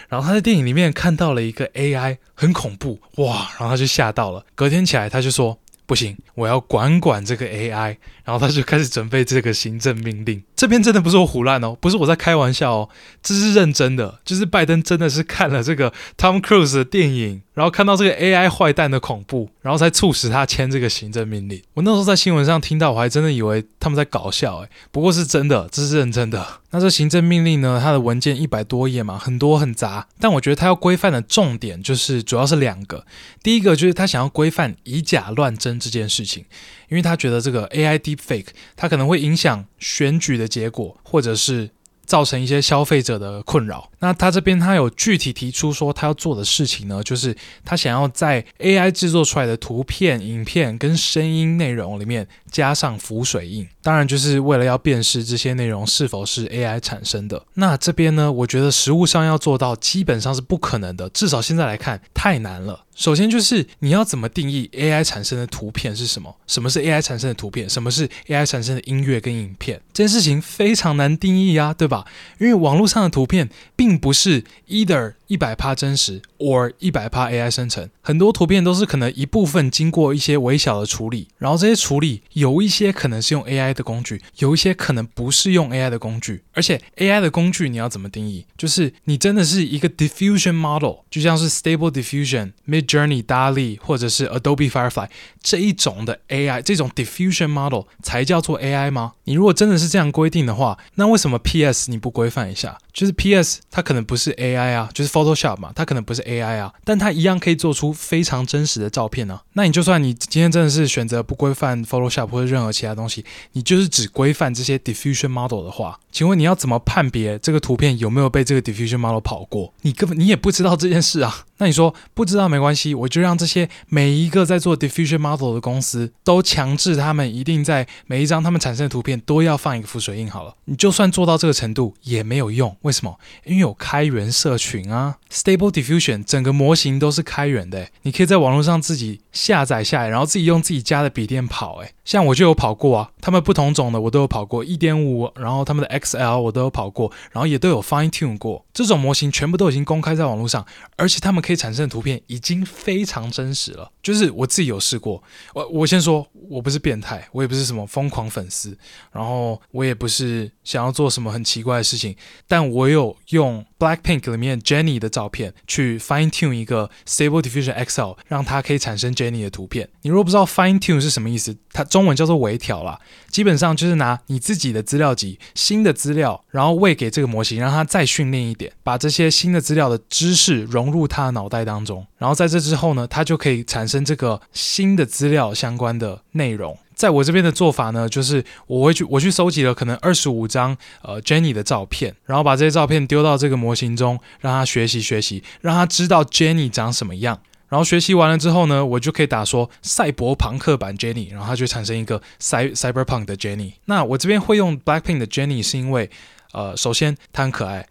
[0.09, 4.47] 然后他在电影里面看到了一个 AI 很恐怖哇，然后他就吓到了。
[4.55, 10.43] 隔天起来他就说不行，我要管管这个 AI，然后他就开始准备这个行政命令。
[10.57, 12.89] 这边真的不是我胡乱哦，不是我在开玩笑哦，
[13.23, 17.43] 这是认真的，就是拜登真的是看了这个 Tom Cruise 的电影。
[17.55, 21.63] 然后看到这个 AI 坏蛋的恐怖，然后才促使他签这个行政命令。
[21.75, 26.45] 我那时候在新闻上听到，我还真的以为他们在搞笑，诶，不过是真的，这是认真的。
[26.71, 33.07] 那这行政命令呢，它的文件一百多页嘛，很多很杂，但我觉得它要规范的重点就是主要是两个。
[33.41, 36.45] 第一个就是他想要规范以假乱真这件事情，
[36.89, 41.71] 因为他觉得这个 AI Deepfake 它可能会影响选举的结果，或者是。
[42.07, 43.91] 造成一些消费者的困扰。
[44.01, 57.43] 那他这边他有具体提出说，他要做的事情呢，就是他想要在 AI 制作出来的图片、影片跟声音内容里面加上浮水印，当然就是为了要辨识这些内容是否是 AI 产生的。
[57.55, 62.84] 那这边呢，我觉得实务上要做到，基本上是不可能的，至少现在来看太难了。
[62.95, 66.37] 首先就是你要怎么定义 AI 产生的图片是什么？
[66.47, 67.69] 什么是 AI 产生的图片？
[67.69, 69.81] 什么是 AI 产生的音乐跟影片？
[69.93, 72.05] 这件事情非常难定义啊，对吧？
[72.39, 88.47] 因为网络上的图片并不是 either 一百趴真实，or 一百趴 AI 生成，很多图片都是可能一部分经过一些微小的处理，然后这些处理有一些可能是用 AI 的工具，有一些可能不是用 AI 的工具，而且 AI 的工具你要怎么定义？
[88.57, 95.09] 就是你真的是一个 diffusion model，就像是 Stable Diffusion、Midjourney、DALL-E 或者是 Adobe Firefly
[95.43, 99.15] 这一种的 AI，这种 diffusion model 才叫做 AI 吗？
[99.25, 102.79] 你如果真的是这样规定的话，那为什么 PS 你不规范一下？
[102.93, 118.61] 就是 PS 它可能不是 AI 啊，就是 Photoshop photo shop 嘛，它可能不是 AI 啊，但它一样可以做出非常真实的照片呢、那你就算你今天真的是选择不规范 Photoshop 或者任何其他东西，你就是只规范这些 diffusion model 的话，请问你要怎么判别这个图片有没有被这个
[118.63, 119.73] diffusion model 跑过？
[119.83, 121.47] 你根本你也不知道这件事啊。
[121.65, 130.55] 那你说不知道没关系，我就让这些每一个在做 diffusion model 的公司都强制他们一定在每一张他们产生的图片都要放一个浮水印好了。
[130.67, 133.19] 你就算做到这个程度也没有用，为什么？
[133.47, 155.23] 因为有开源社群啊，Stable Diffusion 整个模型都是开源的，你可以在网络上自己下载下来，然后自己用自己家的笔电跑，诶，像我就有跑过啊，他们不同种的我都有跑过，一点五，然后他们的 XL 我都有跑过，然后也都有 Fine Tune 过，这种模型全部都已经公开在网络上，而且他们可以产生的图片已经非常真实了，就是我自己有试过。
[155.55, 158.77] 我我先说，我不是变态，我也不是什么疯狂粉丝，
[159.13, 169.91] 然后我也不是想要做什么很奇怪的事情，但我有用 Blackpink 里面 Jennie 的照片去 fine tune 一个 Stable Diffusion XL，让它可以产生 Jennie 的图片。
[170.01, 186.79] 你如果不知道 fine tune 是什么意思，它中文叫做微调啦，基本上就是拿你自己的资料集新的资料，然后喂给这个模型，让它再训练一点，把这些新的资料的知识融入它的脑袋当中，然后在这之后呢，它就可以产生这个新的资料相关的内容。
[186.95, 197.41] 在我这边的做法呢，就是我会去我去搜集了可能二十五张呃 Jennie 的照片，然后把这些照片丢到这个模型中，让它学习学习，让它知道 Jennie 长什么样。
[197.69, 203.73] 然后学习完了之后呢，我就可以打说赛博朋克版 Jennie，然后它就产生一个 Cy Cyberpunk 的 Jennie。
[203.87, 206.09] 那我这边会用 Blackpink 的 Jennie 是因为，
[206.53, 207.89] 呃，首先它很可爱。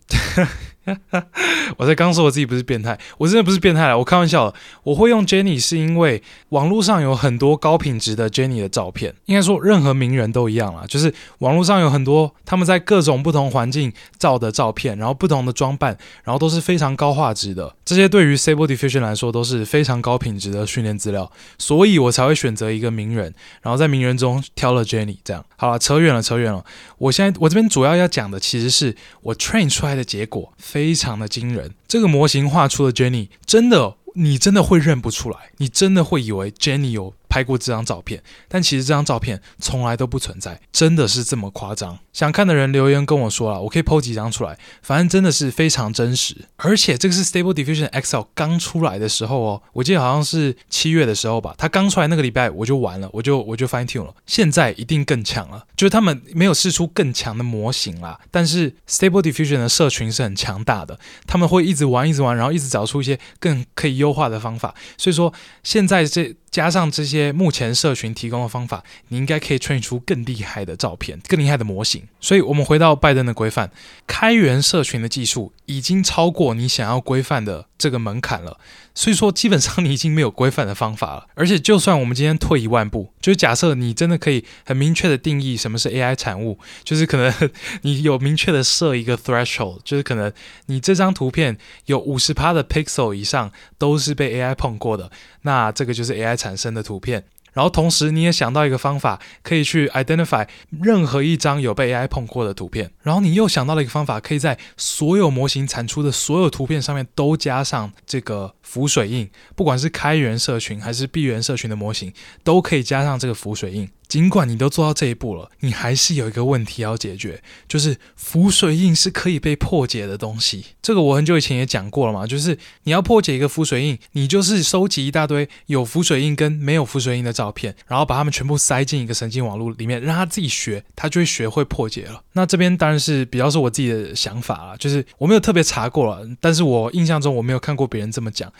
[1.78, 4.58] 我在刚说我自己不是变态，我真的不是变态了，我开玩笑的。
[4.84, 17.74] 我会用 Jennie 是因为网络上有很多高品质的 Jennie 的照片，应该说任何名人都一样啦，就是网络上有很多他们在各种不同环境照的照片，然后不同的装扮，然后都是非常高画质的。
[17.86, 25.18] 这些对于 Stable Diffusion 来说都是非常高品质的训练资料，所以我才会选择一个名人，然后在名人中挑了 Jennie。
[25.24, 26.64] 这样好了，扯远了，扯远了。
[26.98, 30.52] 我现在我这边主要要讲的其实是我 train 出来的结果。
[30.74, 41.98] 非常的惊人，这个模型画出的 Jenny，真的，你真的会认不出来，你真的会以为 Jenny 有拍过这张照片，但其实这张照片从来都不存在，真的是这么夸张？
[42.14, 46.36] 想看的人留言跟我说了，我可以 po 几张出来，反正真的是非常真实。
[46.58, 54.14] 而且这个是 Stable Diffusion XL 刚出来的时候哦，我记得好像是七月的时候吧，它刚出来那个礼拜我就完了，我就我就 fine tune 了。
[54.28, 64.76] 现在一定更强了，就是他们没有试出更强的模型啦，但是 Stable Diffusion 的社群是很强大的，他们会一直玩一直玩，然后一直找出一些更可以优化的方法。
[65.00, 66.36] 所以说现在这。
[66.54, 72.04] 加上这些目前社群提供的方法，你应该可以 train 出更厉害的照片、更厉害的模型。
[72.22, 73.72] 所以，我们回到拜登的规范，
[74.06, 78.60] 开源社群的技术已经超过你想要规范的这个门槛了。
[78.94, 81.26] 所以说，基本上你已经没有规范的方法了。
[81.34, 87.50] 而且，就算我们今天退一万步，就是假设你真的可以很明确的定义什么是 AI 产物， 就是可能
[87.82, 90.32] 你有明确的设一个 threshold，就是可能
[90.68, 95.10] 你这张图片有五十趴的 pixel 以上都是被 AI 碰过的，
[95.42, 97.24] 那这个就是 AI 产生的图片。
[97.54, 100.48] 然后同时你也想到一个方法，可以去 identify
[100.82, 102.92] 任何一张有被 AI 碰过的图片。
[103.04, 112.12] 然后你又想到了一个方法，可以在所有模型产出的所有图片上面都加上这个浮水印，不管是开源社群还是闭源社群的模型，
[112.44, 113.88] 都可以加上这个浮水印。
[114.08, 120.66] 尽管你都做到这一步了，你还是有一个问题要解决，就是浮水印是可以被破解的东西。
[120.82, 132.22] 这个我很久以前也讲过了嘛，就是你要破解一个浮水印，你就是收集一大堆有浮水印跟没有浮水印的照片，然后把它们全部塞进一个神经网络里面，让它自己学，它就会学会破解了。
[132.34, 138.52] 那这边当然是比较是我自己的想法了，就是我没有特别查过了，但是我印象中我没有看过别人这么讲。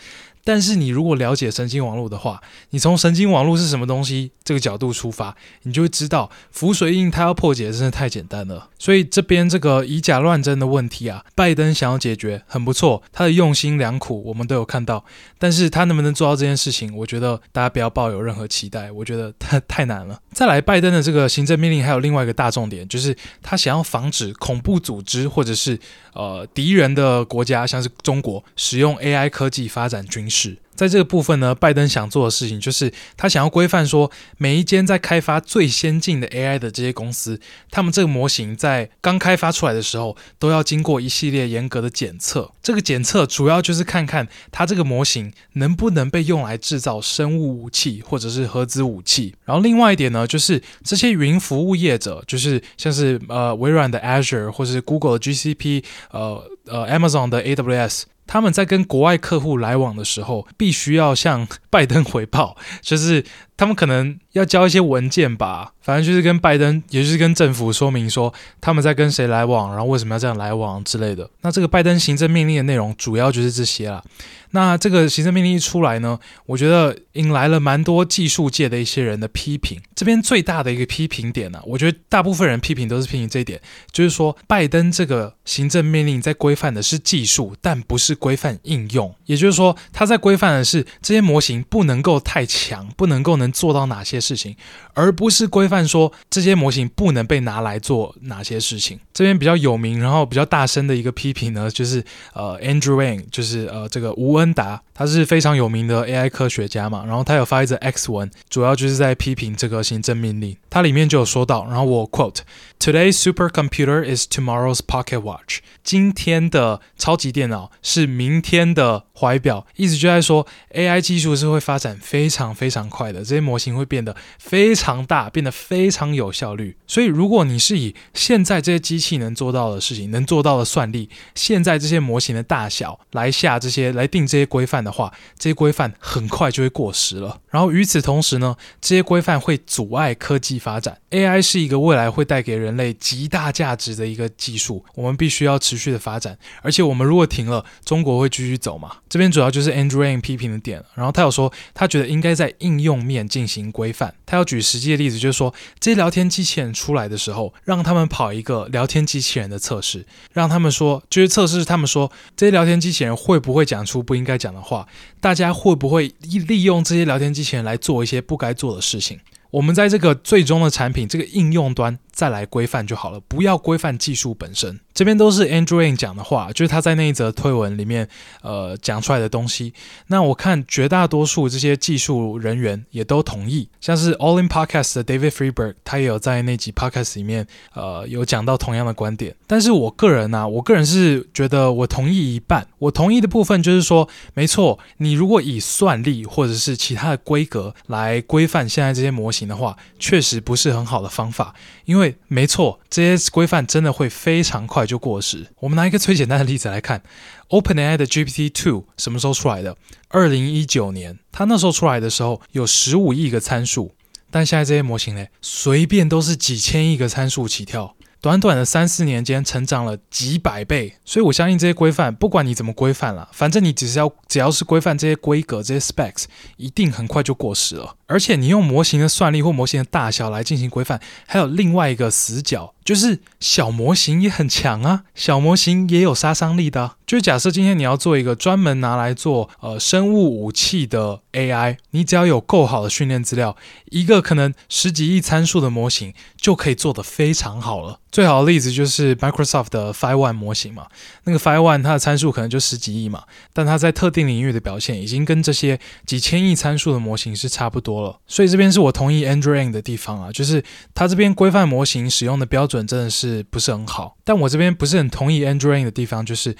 [0.44, 8.68] 但是你如果了解神经网络的话，你从神经网络是什么东西这个角度出发，你就会知道浮水印它要破解真的太简单了。
[8.78, 15.04] 所以这边这个以假乱真的问题啊，拜登想要解决很不错，他的用心良苦我们都有看到。
[15.38, 20.20] 但是他能不能做到这件事情，我觉得大家不要抱有任何期待，我觉得太太难了。
[20.32, 25.78] 再来，拜登的这个行政命令还有另外一个大重点，就是他想要防止恐怖组织或者是
[26.12, 30.33] 呃敌人的国家，像是中国使用 AI 科技发展军事。
[30.34, 42.50] 是在这个部分呢，拜登想做的事情就是他想要规范说，每一间在开发最先进的 AI 的这些公司，他们这个模型在刚开发出来的时候，都要经过一系列严格的检测。
[42.60, 49.36] 这个检测主要就是看看它这个模型能不能被用来制造生物武器或者是核子武器。
[49.44, 58.02] 然后另外一点呢，就是这些云服务业者，就是像是呃微软的 Azure 或者是 Google 的 GCP，呃呃 Amazon 的 AWS。
[58.26, 63.24] 他们在跟国外客户来往的时候，必须要向拜登回报，就是
[63.56, 71.30] 他们可能要交一些文件吧，反正就是跟拜登，也就是跟政府说明说他们在跟谁来往，然后为什么要这样来往之类的。
[71.42, 74.02] 那这个拜登行政命令的内容主要就是这些啦。
[74.50, 79.80] 那这个行政命令一出来呢，我觉得引来了蛮多技术界的一些人的批评。
[79.96, 89.12] 这边最大的一个批评点呢、我觉得大部分人批评都是批评这一点，就是说拜登这个行政命令在规范的是技术，但不是规范应用。
[89.26, 94.56] 也就是说，他在规范的是这些模型不能够太强，不能够能能做到哪些事情，
[94.94, 98.98] 而不是规范说这些模型不能被拿来做哪些事情。
[99.12, 102.02] 这边比较有名，然后比较大声的一个批评呢， 就是
[102.32, 110.56] 呃，Andrew Ng，就是呃这个吴恩达，他是非常有名的 AI 科学家嘛，然后他有发一则 X 文，主要就是在批评这个行政命令。
[110.70, 115.60] 它里面就有说到，然后我 quote：Today's supercomputer is tomorrow's pocket watch。
[115.84, 126.76] 今天的超级电脑是明天的怀表，意思就在说，AI 技术是会发展非常非常快的，这些模型会变得非常大，变得非常有效率。
[126.86, 137.40] 所以，如果你是以现在这些机器能做到的事情，能做到的算力，现在这些模型的大小来下这些来定这些规范的话，这些规范很快就会过时了。
[137.54, 140.98] 然后与此同时呢，这些规范会阻碍科技发展。
[141.12, 146.36] AI 是一个未来会带给人类极大价值的一个技术，我们必须要持续的发展。
[146.62, 148.96] 而且，我们如果停了，中国会继续走嘛？
[149.08, 150.82] 这边主要就是 Andrew Ng 批评的点。
[150.96, 154.12] 然后他有说，他觉得应该在应用面进行规范。
[154.26, 164.88] 他要举实际的例子，就是说，这些聊天机器人出来的时候，让他们跑一个聊天机器人的测试，让他们说，就是测试他们说，这些聊天机器人会不会讲出不应该讲的话？
[165.20, 166.12] 大家会不会
[166.48, 169.18] 利用这些聊天机器人来做一些不该做的事情？
[169.50, 174.80] 我们在这个最终的产品，这个应用端再来规范就好了，不要规范技术本身。
[174.94, 178.08] 这边都是 Andrew n 讲的话，就是他在那一则推文里面，
[178.42, 179.74] 呃，讲出来的东西。
[180.06, 189.34] 那我看绝大多数这些技术人员也都同意，像是 All In Podcast 的 David Freeberg，他也有在那集 Podcast 里面，呃，有讲到同样的观点。
[189.48, 192.68] 但是我个人呢、啊，我个人是觉得我同意一半。
[192.78, 201.54] 我同意的部分就是说，没错，你如果以算力或者是其他的规格来规范现在这些模型的话，确实不是很好的方法，
[201.86, 204.84] 因为没错，这些规范真的会非常快。
[204.86, 205.48] 就过时。
[205.60, 207.02] 我们拿一个最简单的例子来看
[207.48, 209.76] ，OpenAI 的 GPT-2 什么时候出来的？
[210.08, 211.18] 二零一九年。
[211.32, 213.94] 它那时候出来的时候有十五亿个参数，
[214.30, 217.96] 但现在这些模型呢，随便都是几千亿个参数起跳。
[218.20, 226.24] 短短的三四年间，成长了几百倍，所以我相信这些规范，不管你怎么规范了，反正你只是要只要是规范这些规格、这些 specs，
[226.56, 227.96] 一定很快就过时了。
[228.06, 236.96] 而且你用模型的算力或模型的大小来进行规范，还有另外一个死角，就是小模型也很强啊，小模型也有杀伤力的啊。
[237.06, 243.56] 就假设今天你要做一个专门拿来做呃生物武器的 AI，你只要有够好的训练资料，
[243.90, 248.00] 一个可能十几亿参数的模型就可以做得非常好了。
[248.10, 250.86] 最好的例子就是 Microsoft 的 Phi One 模型嘛，
[251.24, 257.93] 那个 Phi One 它的参数可能就十几亿嘛，但它在特定领域的表现已经跟这些几千亿参数的模型是差不多
[258.26, 260.62] 所以这边是我同意 Andrew Ng 的地方啊，就是
[260.94, 264.16] 它这边规范模型使用的标准真的是不是很好。
[264.24, 266.56] 但我这边不是很同意 Andrew Ng 的地方就是。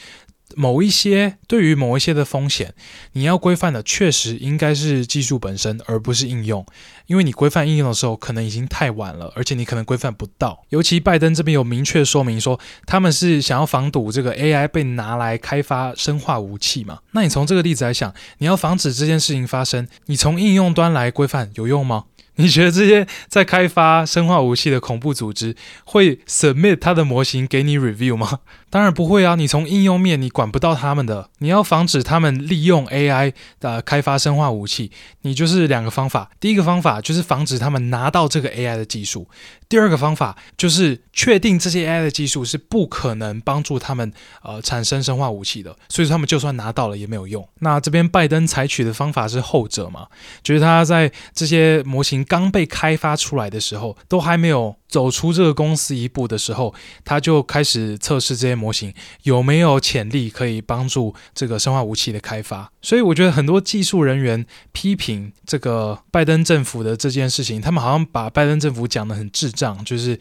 [0.57, 2.75] 某一些对于某一些的风险，
[3.13, 6.65] 你要规范的确实应该是技术本身，而不是应用。
[7.07, 10.65] 因为你规范应用的时候，可能已经太晚了，而且你可能规范不到。
[10.71, 17.01] 尤其拜登这边有明确说明说，他们是想要防堵这个 AI 被拿来开发生化武器嘛。
[17.13, 22.05] 那你从这个例子来想，你要防止这件事情发生，你从应用端来规范有用吗？
[22.37, 28.41] 你觉得这些在开发生化武器的恐怖组织会 submit 它的模型给你 review 吗？
[28.75, 29.37] 当然不会啊！
[29.37, 36.33] 你从应用面你管不到他们的，你要防止他们利用 AI 的开发生化武器，你就是两个方法。
[36.41, 39.29] 第一个方法就是防止他们拿到这个 AI 的技术，
[39.69, 47.49] 第二个方法就是确定这些 AI 的技术是不可能帮助他们呃产生生化武器的，所以说他们就算拿到了也没有用。
[47.61, 50.09] 那这边拜登采取的方法是后者嘛？
[50.43, 54.75] 就是他在这些模型刚被开发出来的时候，都还没有。
[54.95, 56.73] 走出这个公司一步的时候，
[57.05, 62.71] 他就开始测试这些模型有没有潜力可以帮助这个生化武器的开发。
[62.81, 70.17] 所以我觉得很多技术人员批评这个拜登政府的这件事情，他们好像把拜登政府讲得很智障，就是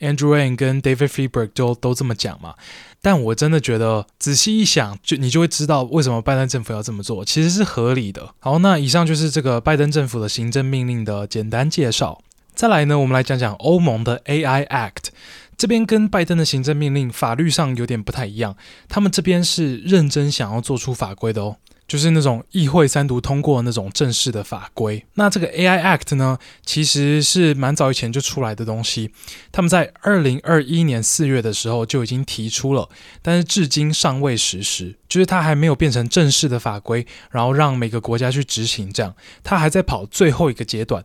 [0.00, 2.52] Andrew Ng 跟 David frieberg 都都这么讲嘛。
[3.00, 8.34] 但我真的觉得仔细一想，就你就会知道为什么拜登政府要这么做，其实是合理的。
[8.40, 12.20] 好，那以上就是这个拜登政府的行政命令的简单介绍。
[12.58, 15.10] 再来呢，我们来讲讲欧盟的 AI Act，
[15.56, 18.56] 这边跟拜登的行政命令法律上有点不太一样，
[18.88, 21.54] 他们这边是认真想要做出法规的哦，
[21.86, 25.06] 就是那种议会三读通过那种正式的法规。
[25.14, 29.12] 那这个 AI Act 呢，其实是蛮早以前就出来的东西，
[29.52, 32.88] 他们在二零二一年四月的时候就已经提出了，
[33.22, 41.04] 但是至今尚未实施，就是它还没有变成正式的法规，然后让每个国家去执行，这样它还在跑最后一个阶段。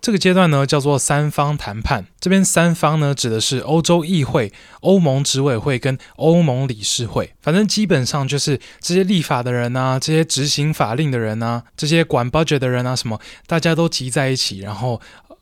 [0.00, 2.06] 这个阶段呢叫做三方谈判。
[2.20, 7.34] 这边三方呢指的是欧洲议会、欧盟执委会跟欧盟理事会。
[7.40, 15.00] 反正基本上就是这些立法的人啊，这些执行法令的人啊，这些管 budget 的人啊，什么大家都集在一起，然后。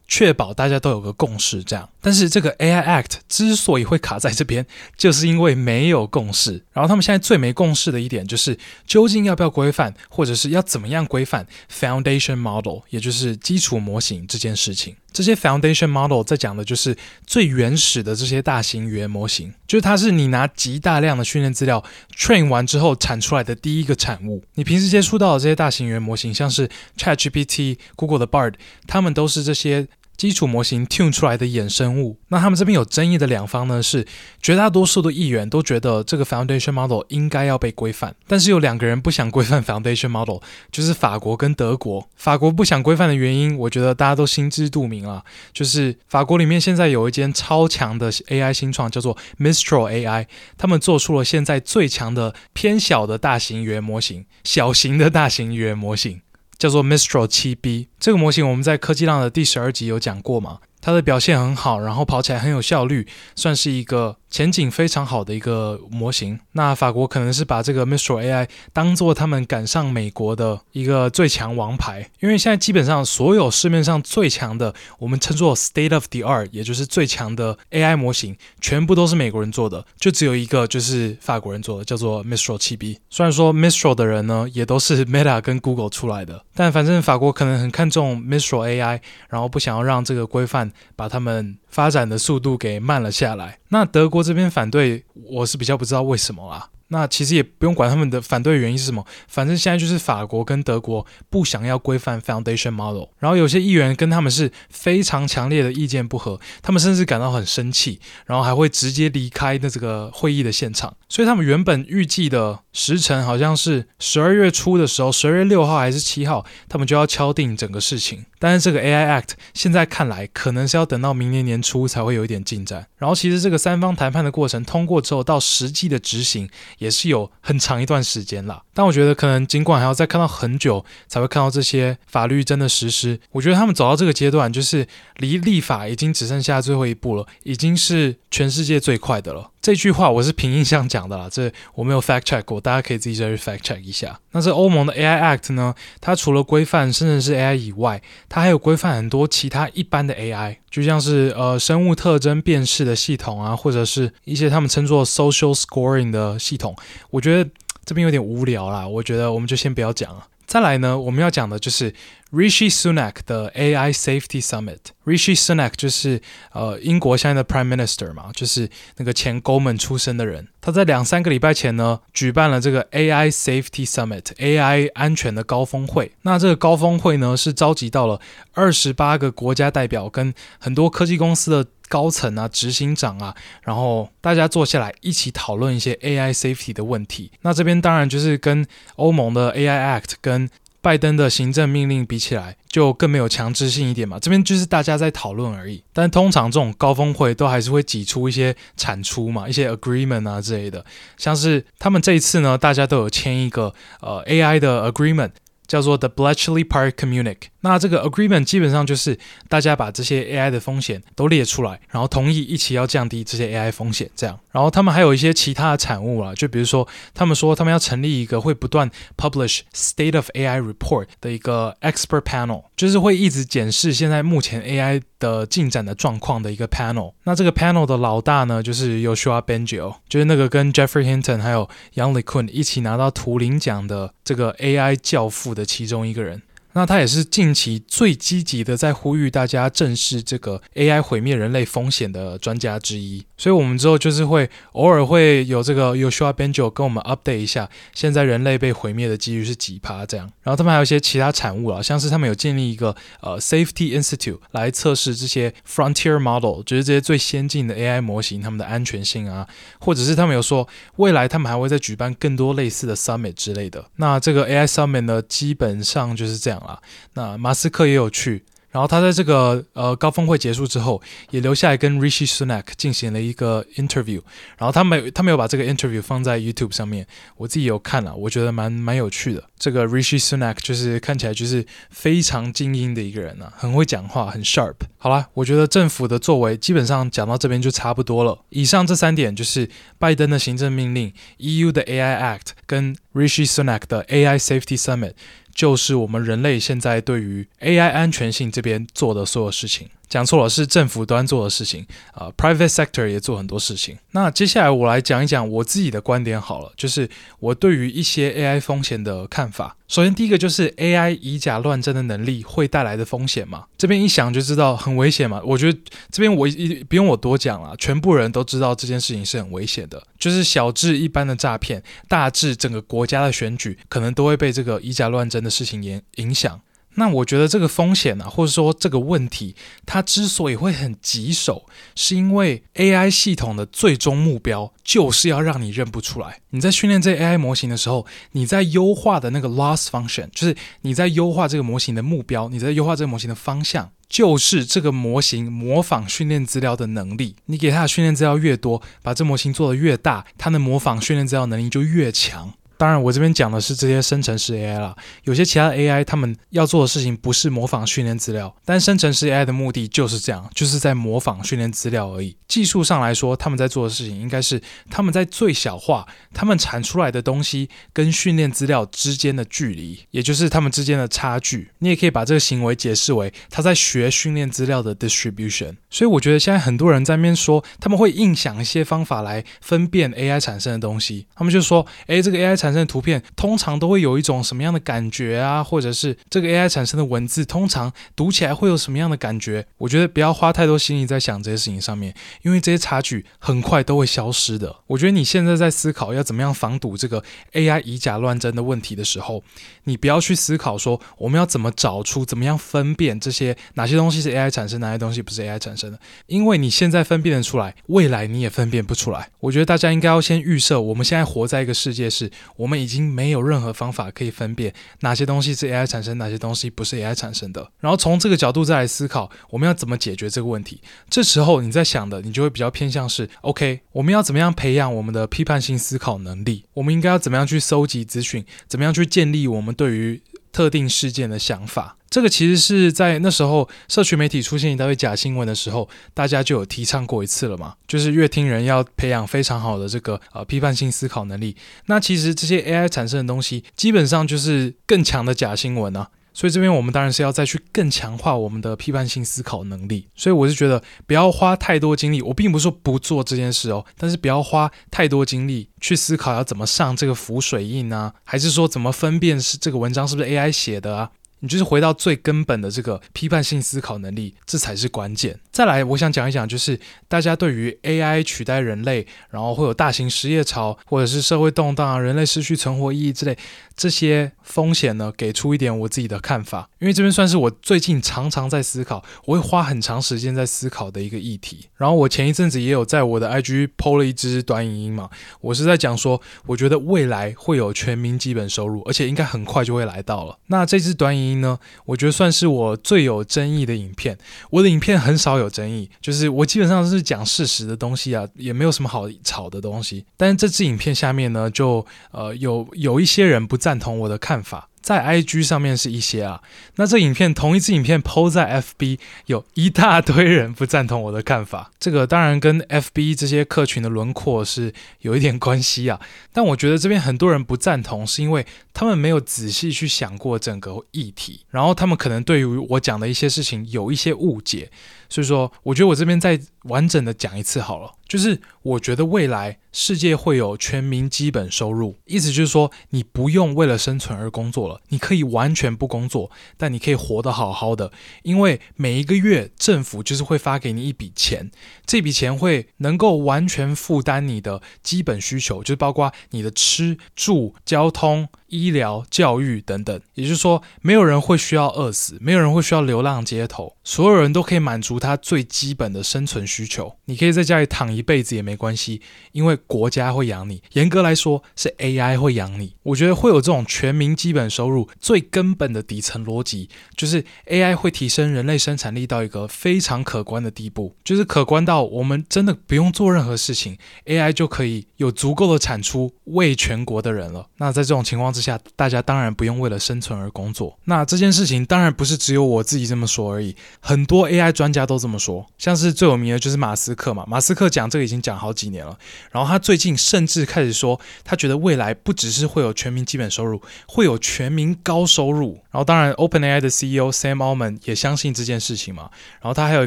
[0.08, 1.88] 确保大家都有个共识，这样。
[2.06, 4.64] 但是这个 AI Act 之所以会卡在这边，
[4.96, 6.62] 就是因为没有共识。
[6.72, 14.94] 然后他们现在最没共识的一点，就是究竟要不要规范，或者是要怎么样规范 Foundation Model，也就是基础模型这件事情。
[15.12, 21.82] 这些 Foundation Model 在讲的就是最原始的这些大型语言模型，就是它是你拿极大量的训练资料
[22.16, 24.44] train 完之后产出来的第一个产物。
[24.54, 28.54] 你平时接触到的这些大型语言模型，像是 ChatGPT、Google 的 Bard，
[28.86, 29.88] 他们都是这些。
[30.16, 34.06] 基础模型 tune 出来的衍生物，那他们这边有争议的两方呢，是
[34.40, 40.38] 绝大多数的议员都觉得这个 foundation model 应该要被规范，但是有两个人不想规范 foundation model，
[40.72, 42.08] 就是法国跟德国。
[42.16, 45.22] 法国不想规范的原因，我觉得大家都心知肚明啊，
[45.52, 50.26] 就是法国里面现在有一间超强的 AI 新创叫做 Mistral AI，
[50.56, 56.20] 他们做出了现在最强的偏小的大型语言模型，小型的大型语言模型。
[56.58, 64.18] 叫做 Mistral 7B，这个模型我们在科技浪的第十二集有讲过嘛，它的表现很好，然后跑起来很有效率，算是一个。
[64.28, 82.98] 前景非常好的一个模型，那法国可能是把这个 Mistral AI 当做他们赶上美国的一个最强王牌，因为现在基本上所有市面上最强的，我们称作 State of the Art，也就是最强的 AI 模型，全部都是美国人做的，就只有一个就是法国人做的，叫做 Mistral 7B。
[83.08, 91.56] 虽然说 Mistral 的人呢，也都是 Meta 跟 Google 出来的，但反正法国可能很看重 Mistral AI，然后不想要让这个规范把他们。
[91.76, 93.58] 发展的速度给慢了下来。
[93.68, 96.70] 那德国这边反对，我是比较不知道为什么啊。
[96.88, 110.96] 那其实也不用管他们的反对原因是什么，反正现在就是法国跟德国不想要规范 Foundation Model，然后有些议员跟他们是非常强烈的意见不合，他们甚至感到很生气，然后还会直接离开的这个会议的现场。
[111.08, 118.24] 所以他们原本预计的时辰好像是十二月初的时候，十二月六号还是七号，他们就要敲定整个事情。
[118.38, 122.86] 但是这个 AI Act 现在看来可能是要等到明年年初才会有一点进展。
[122.98, 126.48] 然后其实这个三方谈判的过程通过之后，到实际的执行。
[126.78, 139.50] 也是有很长一段时间啦，但我觉得可能尽管还要再看到很久才会看到这些法律真的实施，我觉得他们走到这个阶段，就是离立法已经只剩下最后一步了，已经是全世界最快的了。
[139.66, 144.20] 这句话我是凭印象讲的啦，这我没有 fact check 过，大家可以自己再去 fact check 一下。
[144.30, 156.76] 那这欧盟的 AI Act 呢，它除了规范生成式 AI 以外，它还有规范很多其他一般的 AI，就像是呃生物特征辨识的系统啊，或者是一些他们称作 social scoring 的系统。
[157.10, 157.50] 我觉得
[157.84, 160.28] 这边有点无聊啦，我觉得我们就先不要讲了。
[160.46, 161.92] 再来呢，我们要讲的就是
[162.36, 164.78] Rishi Sunak 的 AI Safety Summit。
[165.06, 166.20] Rishi Sunak 就是
[166.52, 168.68] 呃英国现在的 Prime Minister 嘛，就是
[168.98, 170.48] 那个前 g o m a n 出身的人。
[170.60, 176.12] 他在两三个礼拜前呢，举办了这个 AI Safety Summit，AI 安全的高峰会。
[176.22, 178.20] 那这个高峰会呢，是召集到了
[178.52, 187.30] 二十八个国家代表跟很多科技公司的高层啊、执行长啊，然后大家坐下来一起讨论一些 AI safety 的问题。
[187.40, 188.66] 那这边当然就是跟
[188.96, 190.50] 欧盟的 AI Act 跟
[190.86, 194.20] 拜登的行政命令比起来，就更没有强制性一点嘛。
[194.20, 195.82] 这边就是大家在讨论而已。
[195.92, 200.84] 但通常这种高峰会都还是会挤出一些产出嘛，一些 agreement 啊之类的。
[201.16, 205.30] 像是他们这一次呢，大家都有签一个呃 AI 的 agreement。
[205.66, 207.48] 叫做 The Bletchley Park Communique。
[207.66, 214.38] 那这个 agreement 基本上就是大家把这些 AI 的风险都列出来，然后同意一起要降低这些 AI 风险，这样。
[214.52, 227.12] 然后他们还有一些其他的产物啊，就比如说他们说他们要成立一个会不断 publish State of AI report 的一个 expert panel，就是会一直检视现在目前 AI 的进展的状况的一个 panel。
[227.24, 236.42] 那这个 panel 的老大呢，就是 Yoshua Bengio，就是那个跟 Geoffrey Hinton 还有 Yang LeCun 一起拿到图灵奖的这个 AI 教父的其中一个人。
[236.76, 250.30] 那他也是近期最积极的在呼吁大家正视这个 AI 毁灭人类风险的专家之一，所以我们之后就是会偶尔会有这个 Yoshua Benjo 跟我们 update 一下，现在人类被毁灭的几率是几趴这样。
[250.42, 259.48] 然后他们还有一些其他产物啊，像是他们有建立一个呃 Safety Institute 来测试这些 Frontier Model，就是这些最先进的 AI 模型他们的安全性啊，
[259.80, 263.86] 或者是他们有说未来他们还会再举办更多类似的 Summit 之类的。
[263.96, 266.62] 那这个 AI Summit 呢，基本上就是这样。
[266.66, 266.78] 啊，
[267.14, 271.00] 那马斯克也有去，然后他在这个呃高峰会结束之后，
[271.30, 274.20] 也留下来跟 Rishi Sunak 进行了一个 interview。
[274.58, 277.06] 然后他没他没有把这个 interview 放在 YouTube 上面，
[277.36, 279.42] 我自己有看了，我觉得蛮蛮有趣的。
[279.58, 284.74] 这个 Rishi Sunak 就是看起来就是非常精英的一个人啊，很会讲话，很 sharp。
[284.98, 288.44] 好啦，我觉得政府的作为基本上讲到这边就差不多了。
[288.50, 295.14] 以上这三点就是拜登的行政命令、EU 的 AI Act 跟 Rishi Sunak 的 AI Safety Summit。
[295.56, 299.88] 就是我们人类现在对于 AI 安全性这边做的所有事情。
[300.08, 303.96] 讲错了，是政府端做的事情啊，，private sector 也做很多事情。
[304.12, 307.08] 那接下来我来讲一讲我自己的观点好了，就是
[307.40, 309.76] 我对于一些 AI 风险的看法。
[309.88, 315.40] 首先，第一个就是 AI 以假乱真的能力会带来的风险嘛，这边一想就知道很危险嘛。
[315.44, 315.78] 我觉得
[316.10, 326.60] 这边我一不用我多讲了，全部人都知道这件事情是很危险的，就是小至一般的诈骗，大至整个国家的选举，可能都会被这个以假乱真的事情影影响。
[326.96, 336.40] 那我觉得这个风险啊，或者说这个问题，它之所以会很棘手，是因为 AI 系统的最终目标就是要让你认不出来。
[336.50, 347.36] 你在训练这 AI 模型的时候，你在优化的那个 loss function，就是你在优化这个模型的目标，你在优化这个模型的方向，就是这个模型模仿训练资料的能力。
[347.46, 352.54] 你给它的训练资料越多，把这模型做得越大，它的模仿训练资料能力就越强。
[352.78, 354.94] 当然，我这边讲的是这些生成式 AI 啦。
[355.24, 362.36] 有些其他 AI，他们要做的事情不是模仿训练资料，但生成式 AI 的目的就是这样，就是在模仿训练资料而已。
[362.46, 364.60] 技术上来说，他们在做的事情应该是
[364.90, 371.70] 他们在最小化他们产出来的东西跟训练资料之间的距离，也就是他们之间的差距。
[371.78, 375.76] 你也可以把这个行为解释为他在学训练资料的 distribution。
[375.90, 381.26] 所以我觉得现在很多人在那边说，他们会硬想一些方法来分辨 AI 产生的东西。
[381.34, 385.62] 他们就说，诶，这个 AI 产产生的图片通常都会有一种什么样的感觉啊？
[385.62, 389.64] 或者是这个 AI 产生的文字通常读起来会有什么样的感觉？
[389.78, 392.12] 我觉得不要花太多心力在想这些事情上面，
[392.42, 394.74] 因为这些差距很快都会消失的。
[394.88, 399.44] 我觉得你现在在思考要怎么样防堵这个 AI 以假乱真的问题的时候，
[399.86, 409.30] 你不要去思考说我们要怎么找出、怎么样分辨这些哪些东西是 AI 产生，哪些东西不是 AI 产生的，因为你现在分辨得出来，未来你也分辨不出来。
[409.40, 412.30] 我觉得大家应该要先预设，我们现在活在一个世界是。
[412.56, 417.70] 我们已经没有任何方法可以分辨哪些东西是 AI 产生，哪些东西不是 AI 产生的。
[417.80, 420.80] 然后从这个角度再来思考，我们要怎么解决这个问题。
[421.08, 426.64] 这时候你在想的，你就会比较偏向是：OK，我们要怎么样培养我们的批判性思考能力？
[426.74, 428.44] 我们应该要怎么样去搜集资讯？
[428.66, 430.20] 怎么样去建立我们对于
[430.52, 431.96] 特定事件的想法？
[432.08, 437.74] 这个其实是在那时候，社群媒体出现一大堆假新闻的时候，大家就有提倡过一次了嘛。
[437.86, 441.54] 就是乐听人要培养非常好的这个呃批判性思考能力。
[441.86, 446.08] 那其实这些 AI 产生的东西，基本上就是更强的假新闻啊。
[446.36, 450.06] 所以这边我们当然是要再去更强化我们的批判性思考能力。
[450.14, 461.10] 所以我是觉得不要花太多精力，我并不是说不做这件事哦，但是不要花太多精力去思考要怎么上这个浮水印啊，还是说怎么分辨是这个文章是不是 AI 写的啊？
[461.40, 465.40] 你就是回到最根本的这个批判性思考能力，这才是关键。
[465.56, 466.78] 再来，我想讲一讲，就是
[467.08, 473.38] 大家对于 AI 取代人类，然后会有大型失业潮，或者是社会动荡啊，人类失去存活意义之类
[473.74, 476.68] 这些风险呢，给出一点我自己的看法。
[476.78, 481.70] 因为这边算是我最近常常在思考，我会花很长时间在思考的一个议题。
[481.76, 485.08] 然后我前一阵子也有在我的 IG PO 了一支短影音嘛，
[485.40, 490.38] 我是在讲说，我觉得未来会有全民基本收入，而且应该很快就会来到了。
[490.48, 494.18] 那这支短影音呢，我觉得算是我最有争议的影片。
[494.50, 500.04] 我的影片很少有争议，就是我基本上是讲事实的东西啊，也没有什么好吵的东西。
[500.16, 504.68] 但是这支影片下面呢，就呃有有一些人不赞同我的看法。
[504.86, 506.40] 在 IG 上面是一些啊，
[506.76, 511.72] 那这影片同一支影片 PO 在 FB，有一大堆人不赞同我的看法。
[511.80, 516.00] 这个当然跟 FB 这些客群的轮廓是有一点关系啊。
[516.32, 524.70] 但我觉得这边很多人不赞同，是因为他们没有仔细去想过整个议题，然后他们可能对于我讲的一些事情有一些误解。
[525.08, 527.92] 所以说，我觉得我这边在完整的讲一次好了。
[528.06, 537.90] 就是我觉得未来世界会有全民基本收入，意思就是说，你不用为了生存而工作了，你可以完全不工作，但你可以活得好好的，
[538.22, 541.50] 因为每一个月政府就是会发给你一笔钱，
[541.84, 550.00] 这笔钱会能够完全负担你的基本需求，就是包括你的吃住、交通、医疗、教育等等。
[550.14, 556.96] 也就是说，没有人会需要饿死，没有人会需要流浪街头，所有人都可以满足他最基本的生存需求。
[557.06, 559.00] 你可以在家里躺一辈子也没关系，
[559.32, 560.62] 因为国家会养你。
[560.72, 562.74] 严格来说，是 AI 会养你。
[562.82, 573.76] 我觉得会有这种全民基本收入，最根本的底层逻辑就是 AI 会提升人类生产力到一个非常可观的地步，就是可观到我们真的不用做任何事情
[574.06, 577.48] ，AI 就可以有足够的产出喂全国的人了。
[577.58, 580.78] 那在这种情况之下，大家当然不用为了生存而工作。
[580.84, 585.46] 那这件事情当然不是只有我自己这么说而已，很多 AI 专家都这么说。
[585.56, 588.96] 像是最有名的就是马斯克嘛，马斯克讲这个已经讲好几年了。
[589.32, 595.54] 然后他最近甚至开始说，他觉得未来不只是会有全民基本收入，会有全民高收入。
[595.70, 599.08] 然后当然，OpenAI 的 CEO Sam Altman 也相信这件事情嘛。
[599.40, 599.86] 然后他还有一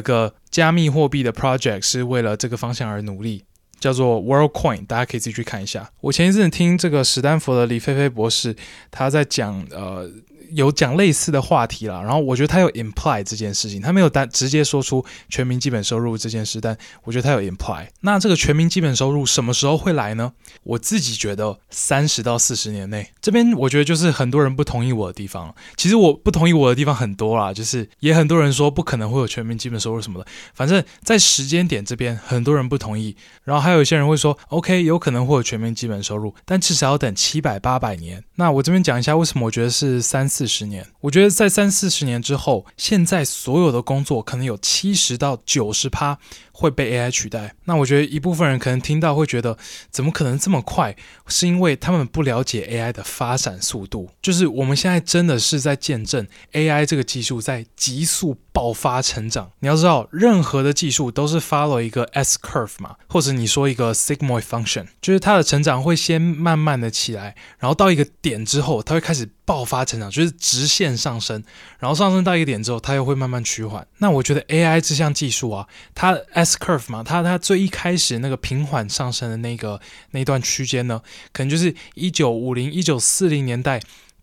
[0.00, 3.44] 个加密货币的 project 是为了这个方向而努力。
[3.80, 5.90] 叫做 WorldCoin，大家可以自己去看一下。
[6.02, 8.54] 我前一阵听这个史丹佛的李飞飞博士，
[8.92, 10.08] 他在讲呃。
[10.52, 17.86] 有讲类似的话题啦，然后我觉得他有 imply 这件事情，他没有单直接说出全民基本收入这件事，但我觉得他有 imply。
[18.00, 20.32] 那这个全民基本收入什么时候会来呢？
[20.64, 23.12] 我自己觉得三十到四十年内。
[23.20, 25.54] 这边我觉得就是很多人不同意我的地方。
[25.76, 30.26] 其实我不同意我的地方很多啦，就是也很多人说不可能会有全民基本收入什么的。
[30.52, 33.14] 反正，在时间点这边很多人不同意，
[33.44, 38.24] 然后还还有些人会说 OK 有可能会有全民基本收入，但至少要等七百八百年。
[38.36, 40.30] 那我这边讲一下为什么我觉得是三。
[40.30, 46.20] 四十年，我觉得在三四十年之后，现在所有的工作可能有七十到九十趴
[46.60, 47.54] 会被 AI 取代。
[47.64, 49.56] 那我觉得一部分人可能听到会觉得，
[49.90, 50.94] 怎么可能这么快？
[51.26, 54.10] 是因为他们不了解 AI 的发展速度。
[54.20, 59.50] 就是我们现在真的是在见证 AI 这个技术在急速爆发成长。
[59.60, 69.30] 你要知道，任何的技术都是 follow 一个 S curve 嘛，或者你说一个 sigmoid function，就是它的成长会先慢慢的起来，然后到一个点之后，它会开始。
[69.50, 71.42] 爆发成长就是直线上升，
[71.80, 73.84] 然后上升到一个点之后，它又会慢慢趋缓。
[73.98, 79.80] 那我觉得 AI 这项技术啊，它 S curve 嘛，它它最一开始那个平缓上升的那个
[80.12, 83.80] 那段区间呢，可能就是一九五零、一九四零年代。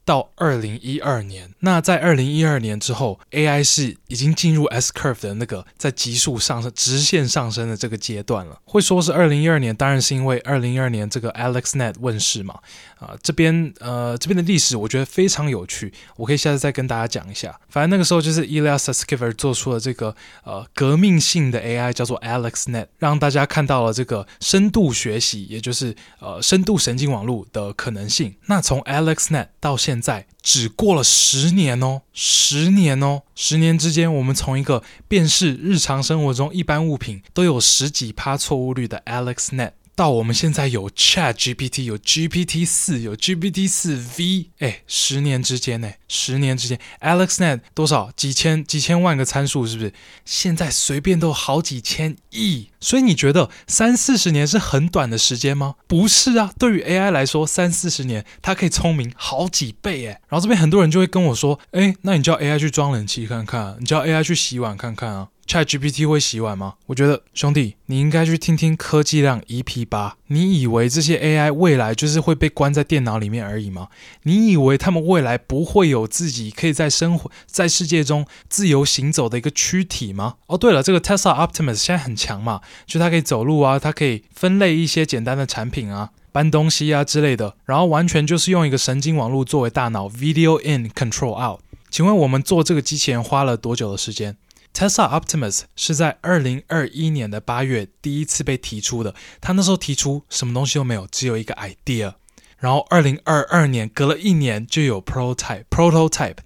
[0.08, 8.60] 到二零一二年，那在二零一二年之后，AI 是已经进入 S curve 的那个在急速上升、直线上升的这个阶段了。
[8.64, 12.60] 会说是二零一二年，当然是因为二零一二年这个 AlexNet 问世嘛。
[13.00, 17.60] 啊、这边呃这边的历史我觉得非常有趣，我可以下次再跟大家讲一下。
[17.70, 28.36] 反正那个时候就是 Ilya Sutskever 做出了这个呃革命性的 AI，叫做 AlexNet，让大家看到了这个深度学习，也就是呃深度神经网络的可能性。
[28.48, 39.72] 那从 AlexNet 到现在现在只过了十年哦，十年哦，十年之间，我们从一个便是日常生活中一般物品都有十几趴错误率的 AlexNet。
[39.98, 49.92] 到我们现在有 Chat GPT，有 GPT 四，有 GPT 四 V，哎，十年之间呢，十年之间，AlexNet 多少几千几千万个参数，是不是？
[50.24, 55.74] 现在随便都好几千亿，所以你觉得三四十年是很短的时间吗？
[55.88, 60.22] 不是啊，对于 AI 来说，三四十年它可以聪明好几倍哎。
[60.30, 65.30] 然后这边很多人就会跟我说，哎，那你叫 AI 去装冷气看看，你叫 AI 去洗碗看看啊。
[65.48, 66.74] ChatGPT 会洗碗吗？
[66.88, 70.18] 我觉得兄弟，你应该去听听科技量 EP 八。
[70.28, 73.88] 你以为这些 AI 未来就是会被关在电脑里面而已吗？
[74.24, 80.36] 你以为他们未来不会有自己可以在生活在世界中自由行走的一个躯体吗？
[80.48, 91.62] 哦，对了，这个 Tesla Optimus 现在很强嘛，就它可以走路啊，它可以分类一些简单的产品啊，搬东西啊之类的，然后完全就是用一个神经网络作为大脑，Video in Control out。
[91.90, 94.36] 请问我们做这个机器人花了多久的时间
[94.78, 99.16] ？Tesla Optimus 是在二零二一年的八月第一次被提出的。
[99.42, 102.14] 他那时候提出什么东西都没有，只有一个 idea。
[102.60, 106.38] 然后二零二二年隔了一年就有 prototype，prototype，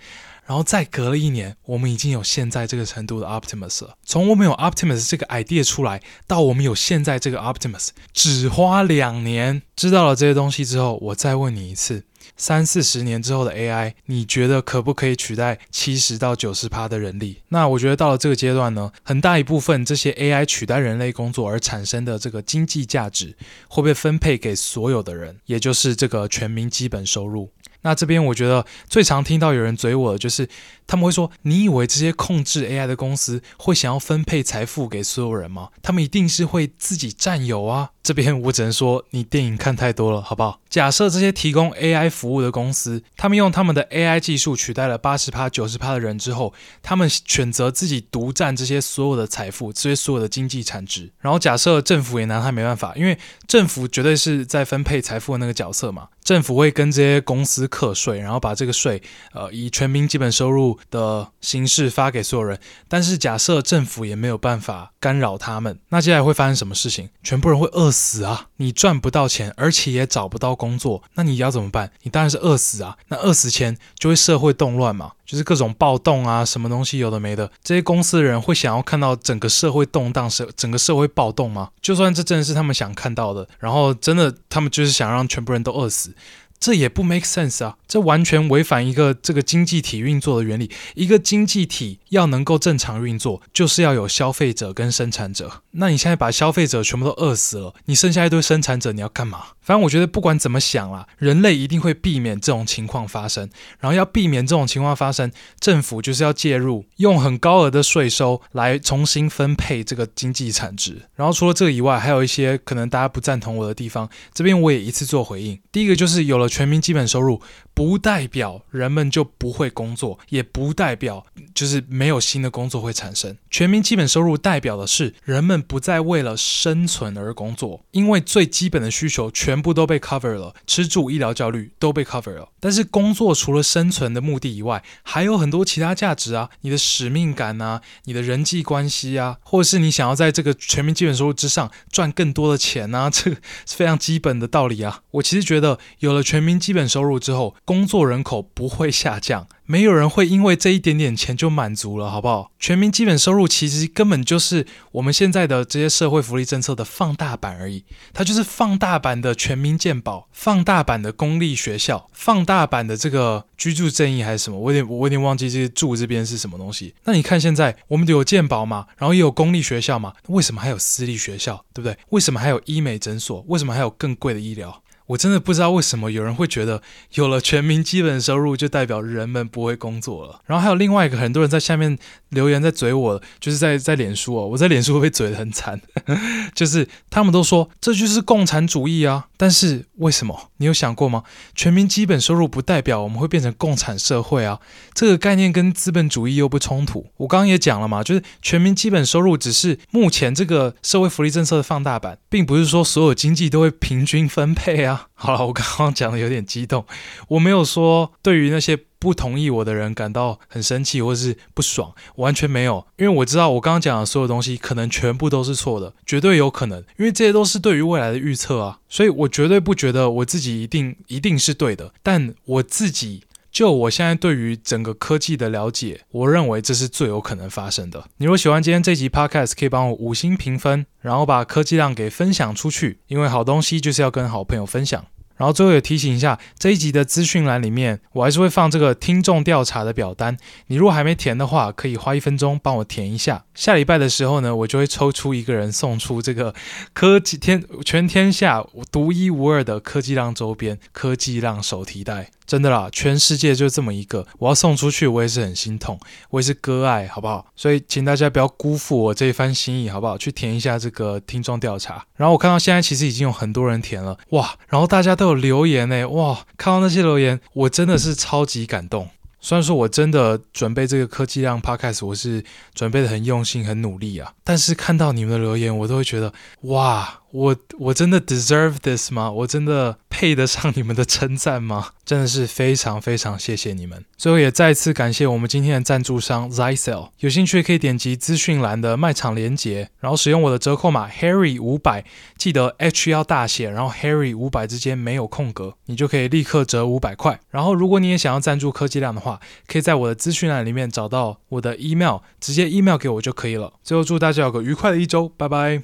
[0.45, 3.95] 然后再隔了一年，我们已经有现在这个程度的 Optimus 了。
[4.05, 9.61] 从我们有 Optimus 这个 idea 出来到我们有现在这个 Optimus，只花两年。
[9.75, 12.05] 知道了这些东西之后，我再问你一次。
[12.41, 17.37] 三四十年之后的 AI，你觉得可不可以取代七十到九十趴的人力？
[17.49, 23.37] 那我觉得到了这个阶段呢，很大一部分这些 AI 取代人类工作而产生的这个经济价值，
[23.67, 27.51] 会被分配给所有的人，也就是这个全民基本收入。
[27.83, 30.49] 那这边我觉得最常听到有人嘴我的就是，
[30.91, 35.69] 他们会说：“你以为这些控制 AI 的公司会想要分配财富给所有人吗？
[35.81, 40.59] 他们一定是会自己占有啊。”这边我只能说你电影看太多了，好不好？
[40.67, 51.11] 假设这些提供 AI 服务的公司，他们用他们的 AI 技术取代了八十趴、九十趴的人之后，他们选择自己独占这些所有的财富、这些所有的经济产值。
[51.19, 53.17] 然后假设政府也拿他没办法，因为
[53.47, 56.09] 政府绝对是在分配财富的那个角色嘛。
[56.23, 59.01] 政府会跟这些公司课税，然后把这个税
[59.33, 62.59] 呃以全民基本收入的形式发给所有人。
[62.88, 67.09] 但是假设政府也没有办法干扰他们，那接下来会发生什么事情？
[67.23, 68.47] 全部人会饿死啊！
[68.57, 71.91] 你赚不到钱，而且也找不到工作，那你要怎么办？
[72.03, 72.97] 你当然是饿死啊！
[73.09, 77.51] 那饿死前就会社会动乱嘛，就是各种暴动啊，什么东西有的没的。
[77.63, 81.69] 这些公司的人会想要看到整个社会动荡，社整个社会暴动吗？
[81.82, 86.13] 就算这真的是他们想看到的，然后真的他们就是想让全部人都饿死。
[86.62, 87.76] 这也不 make sense 啊！
[87.88, 90.70] 这完全违反一个这个经济体运作的原理。
[90.93, 95.64] 一个经济体要能够正常运作，就是要有消费者跟生产者。
[95.72, 99.47] 那你现在把消费者全部都饿死了，你剩下一堆生产者，你要干嘛？
[99.61, 103.49] 反正我觉得不管怎么想啦，人类一定会避免这种情况发生。
[103.80, 111.03] 然后要避免这种情况发生，政府就是要介入，用很高额的税收来重新分配这个经济产值。
[111.15, 115.59] 然后除了这个以外，还有一些可能大家不赞同我的地方，这边我也一次做回应。
[115.72, 116.51] 第一个就是有了。
[116.51, 117.41] 全民基本收入
[117.74, 123.38] 不代表人们就不会工作，也不代表就是没有新的工作会产生。
[123.49, 132.49] 全民基本收入代表的是人们不再为了生存而工作，因为最基本的需求全部都被 cover 了，吃住、医疗、教育都被 cover 了。
[132.59, 145.01] 但是工作除了生存的目的以外，还有很多其他价值啊，你的使命感啊，你的人际关系啊，或者是你想要在这个全民基本收入之上赚更多的钱啊，这个是非常基本的道理啊。
[145.12, 149.47] 我其实觉得有了全民基本收入之后，工作人口不会下降。
[149.66, 152.51] 没有人会因为这一点点钱就满足了，好不好？
[152.59, 157.84] 全民基本收入其实根本就是我们现在的这些社会福利政策的放大版而已，
[158.14, 164.59] 它就是放大版的全民健保，放大版的公立学校，放大版的这个居住正义还是什么？
[164.59, 166.93] 我有点我有点忘记这些住这边是什么东西。
[167.05, 171.64] 那你看现在我们有健保嘛，然后也有公立学校嘛，为什么还有私立学校？
[171.74, 171.97] 对不对？
[172.09, 173.43] 为什么还有医美诊所？
[173.47, 174.84] 为什么还有更贵的医疗？
[175.12, 176.82] 我真的不知道为什么有人会觉得
[177.16, 180.41] 有了全民基本收入就代表人们不会工作了。
[180.45, 181.97] 然后还有另外一个，很多人在下面
[182.30, 185.82] 留言在嘴我，就是在在脸书哦，我在脸书会被嘴的很惨，
[186.55, 189.28] 就是他们都说这就是共产主义啊。
[189.36, 190.51] 但是为什么？
[190.57, 191.24] 你有想过吗？
[191.55, 194.59] 全民基本收入不代表我们会变成共产社会啊，
[194.93, 197.07] 这个概念跟资本主义又不冲突。
[197.18, 205.00] 我刚刚也讲了嘛，就是全民基本收入只是目前这个社会福利政策的放大版，并不是说所有经济都会平均分配啊。
[205.13, 206.85] 好了，我刚刚讲的有点激动，
[207.29, 223.23] 我没有说对于那些不同意我的人感到很生气或是不爽，完全没有，因为我知道我刚刚讲的所有东西可能全部都是错的，绝对有可能，因为这些都是对于未来的预测啊，所以我绝对不觉得我自己一定一定是对的，但我自己。
[223.51, 228.05] 就我现在对于整个科技的了解，我认为这是最有可能发生的。
[228.17, 235.05] 你如果喜欢今天这集 Podcast，可以帮我五星评分，然后把科技浪给分享出去，因为好东西就是要跟好朋友分享。
[235.35, 240.37] 然后最后也提醒一下，这一集的资讯栏里面，我还是会放这个听众调查的表单。
[240.67, 243.43] 你如果还没填的话，可以花一分钟帮我填一下。
[243.55, 246.53] 下礼拜的时候呢，我就会抽出一个人送出这个
[246.93, 252.29] 科技天全天下独一无二的科技浪周边科技浪手提袋。
[252.51, 255.97] 真的啦，全世界就这么一个，我要送出去，我也是很心痛，
[256.31, 257.45] 我也是割爱，好不好？
[257.55, 260.17] 所以请大家不要辜负我这一番心意，好不好？
[260.17, 262.05] 去填一下这个听众调查。
[262.17, 264.53] 然后我看到现在其实已经有很多人填了，哇！
[264.67, 266.45] 然后大家都有留言呢，哇！
[266.57, 269.07] 看到那些留言，我真的是超级感动。
[269.39, 272.43] 虽然说我真的准备这个科技量 Podcast，我是
[272.75, 276.33] 准备的很用心、很努力啊，但是看到你们的留言，我都会觉得，
[276.63, 277.20] 哇！
[277.32, 279.32] 我我真的 deserve this 吗？
[279.32, 281.89] 我真的配得上你们的称赞吗？
[282.05, 284.03] 真的是非常非常谢谢你们。
[284.17, 292.03] 最后也再次感谢我们今天的赞助商 z y s e l 有兴趣可以点击资讯栏的卖场连接，然后使用我的折扣码 Harry 五百，
[292.38, 297.39] 记得 H 要大写，然后 Harry 五百之间没有空格，你就可以立刻折五百块。
[297.49, 303.73] 然后如果你也想要赞助科技量的话，可以在我的资讯栏里面找到我的 email，直接 email 给我就可以了。
[303.84, 305.84] 最后祝大家有个愉快的一周，拜拜。